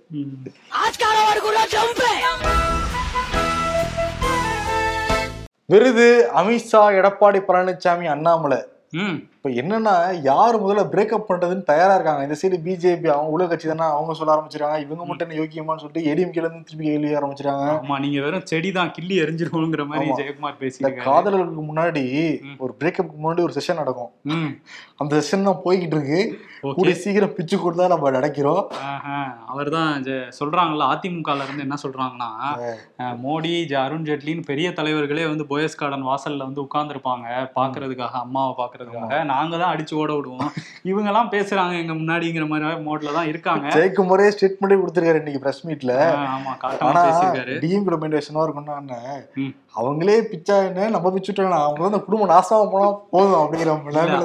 விருது 5.71 6.07
அமித்ஷா 6.41 6.81
எடப்பாடி 6.99 7.39
பழனிசாமி 7.47 8.07
அண்ணாமலை. 8.15 8.59
இப்ப 8.93 9.49
என்னன்னா 9.61 9.93
யார் 10.21 10.55
முதல்ல 10.63 10.81
பிரேக்கப் 10.91 11.27
பண்றதுன்னு 11.29 11.63
தயாரா 11.63 11.93
இருக்காங்க. 11.93 12.23
இந்த 12.27 12.35
சைடு 12.41 12.57
பிஜேபி 12.65 13.07
அவங்க 13.13 13.31
உலக 13.35 13.49
கட்சி 13.49 13.67
தானே 13.67 13.85
அவங்க 13.95 14.13
சொல்ல 14.13 14.33
ஆரம்பிச்சிருக்காங்க. 14.35 14.79
இவங்க 14.79 15.05
மட்டும் 15.05 15.29
என்ன 15.29 15.39
யோக்கியமான்னு 15.41 15.83
சொல்லிட்டு 15.83 16.07
ஏடிஎம்கேல 16.11 16.45
இருந்து 16.45 16.67
திருப்பி 16.69 16.85
கேள்வி 16.85 17.15
ஆரம்பிச்சிருக்காங்க. 17.15 17.67
ஆமா 17.77 17.99
நீங்க 17.99 18.21
வெறும் 18.21 18.45
செடி 18.45 18.71
தான் 18.71 18.91
கிள்ளி 18.91 19.17
எரிஞ்சிருவோங்கிற 19.21 19.85
மாதிரி. 19.87 20.09
ஜெயக்குமார் 20.21 20.59
பேசியிருக்காரு. 20.59 21.07
காதலர்களுக்கு 21.09 21.65
முன்னாடி. 21.71 22.05
ஒரு 22.57 22.75
பிரேக்கப்புக்கு 22.79 23.23
முன்னாடி 23.25 23.43
ஒரு 23.47 23.55
செஷன் 23.59 23.81
நடக்கும். 23.83 24.11
அந்த 24.95 25.15
செஷன் 25.19 25.49
தான் 25.49 25.63
போய்கிட்டு 25.65 25.97
இருக்கு. 25.99 26.21
கூடிய 26.63 26.95
சீக்கிரம் 27.03 27.35
பிச்சு 27.37 27.55
கொடுத்தா 27.57 27.85
நம்ம 27.93 28.11
நடக்கிறோம் 28.17 28.61
அவர் 29.53 29.69
தான் 29.75 30.05
சொல்றாங்கல்ல 30.39 30.85
அதிமுகல 30.93 31.45
இருந்து 31.45 31.65
என்ன 31.65 31.77
சொல்றாங்கன்னா 31.83 32.29
மோடி 33.25 33.51
அருண் 33.83 34.05
ஜேட்லின்னு 34.07 34.49
பெரிய 34.51 34.67
தலைவர்களே 34.79 35.25
வந்து 35.31 35.45
போயஸ் 35.51 35.79
கார்டன் 35.81 36.07
வாசல்ல 36.09 36.47
வந்து 36.49 36.63
உட்கார்ந்துருப்பாங்க 36.65 37.27
பாக்குறதுக்காக 37.57 38.21
அம்மாவை 38.25 38.53
பாக்குறதுக்காக. 38.61 39.19
நாங்க 39.33 39.53
தான் 39.61 39.73
அடிச்சு 39.73 39.93
ஓட 40.01 40.11
விடுவோம். 40.17 40.51
இவங்க 40.91 41.09
எல்லாம் 41.11 41.31
பேசுறாங்க 41.35 41.73
எங்க 41.81 41.93
முன்னாடிங்கிற 41.99 42.47
மாதிரி 42.51 42.83
மோட்ல 42.87 43.13
தான் 43.17 43.29
இருக்காங்க. 43.31 43.67
ஜெயக்குமாரே 43.77 44.29
ஸ்டேட்மெண்டே 44.35 44.79
கொடுத்திருக்காரு 44.81 45.21
இன்னைக்கு 45.21 45.43
பிரஸ் 45.45 45.63
மீட்ல 45.69 45.93
ஆமா 46.35 46.53
காட்டமா 46.63 47.03
பேசியிருக்காரு. 47.09 47.55
டிஎம் 47.65 47.91
ரெமெண்டேஷனா 47.95 48.45
இருக்கும்னா. 48.47 48.77
அவங்களே 49.81 50.15
பிச்சா 50.31 50.55
என்ன 50.69 50.89
நம்ம 50.95 51.11
பிச்சுட்டோம் 51.13 51.53
அவங்க 51.59 51.85
அந்த 51.89 51.99
குடும்பம் 52.07 52.31
நாசமா 52.33 52.65
போனா 52.73 52.87
போதும் 53.13 53.39
அப்படிங்கிற 53.43 53.71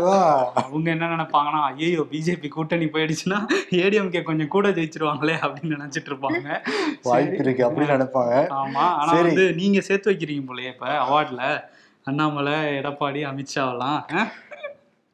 தான். 0.08 0.26
அவங்க 0.64 0.88
என்ன 0.94 1.08
நினைப்பாங்கன்னா 1.14 1.60
ஐயோ 1.70 2.02
பிஜேபி 2.28 2.48
கூட்டணி 2.48 2.84
போயிடுச்சுன்னா 2.84 3.46
ஏடிஎம்கே 3.70 4.22
கொஞ்சம் 4.22 4.48
கூட 4.48 4.68
ஜெயிச்சிருவாங்களே 4.68 5.34
அப்படின்னு 5.42 5.78
நினைச்சிட்டு 5.78 6.08
இருப்பாங்க. 6.08 6.58
வாய்ப்பு 7.02 7.36
இருக்கு 7.36 7.70
அப்படின்னு 7.70 7.84
நினைப்பாங்க. 7.84 8.44
ஆமா. 8.48 8.74
ஆனா. 8.74 9.12
வந்து 9.12 9.52
நீங்க 9.52 9.80
சேர்த்து 9.80 10.12
வைக்கிறீங்க 10.12 10.44
போலயே 10.48 10.66
இப்ப 10.66 10.86
அவார்ட்ல. 10.86 11.60
அண்ணாமலை 12.04 12.52
எடப்பாடி 12.52 13.24
அமித்ஷாவெல்லாம்? 13.24 14.26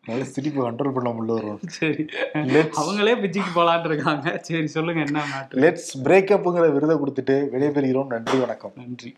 நல்ல 0.05 0.25
சிரிப்பு 0.25 0.71
கண்ட்ரோல் 0.71 0.93
பண்ண 0.93 1.11
முடியல 1.11 1.35
வரும் 1.35 1.61
சரி. 1.67 2.07
அவங்களே 2.33 3.15
பிஜிக்கு 3.15 3.51
போலான்னு 3.55 3.85
இருக்காங்க. 3.85 4.39
சரி 4.43 4.67
சொல்லுங்க 4.67 5.01
என்ன 5.01 5.25
மேட்ரு 5.25 5.57
லெட்ஸ் 5.57 5.99
பிரேக்கப்புங்கிற 6.05 6.73
விருதை 6.73 6.97
கொடுத்துட்டு 6.97 7.47
விடைபெறுகிறோம் 7.55 8.07
நன்றி 8.07 8.39
வணக்கம். 8.39 8.73
நன்றி. 8.77 9.17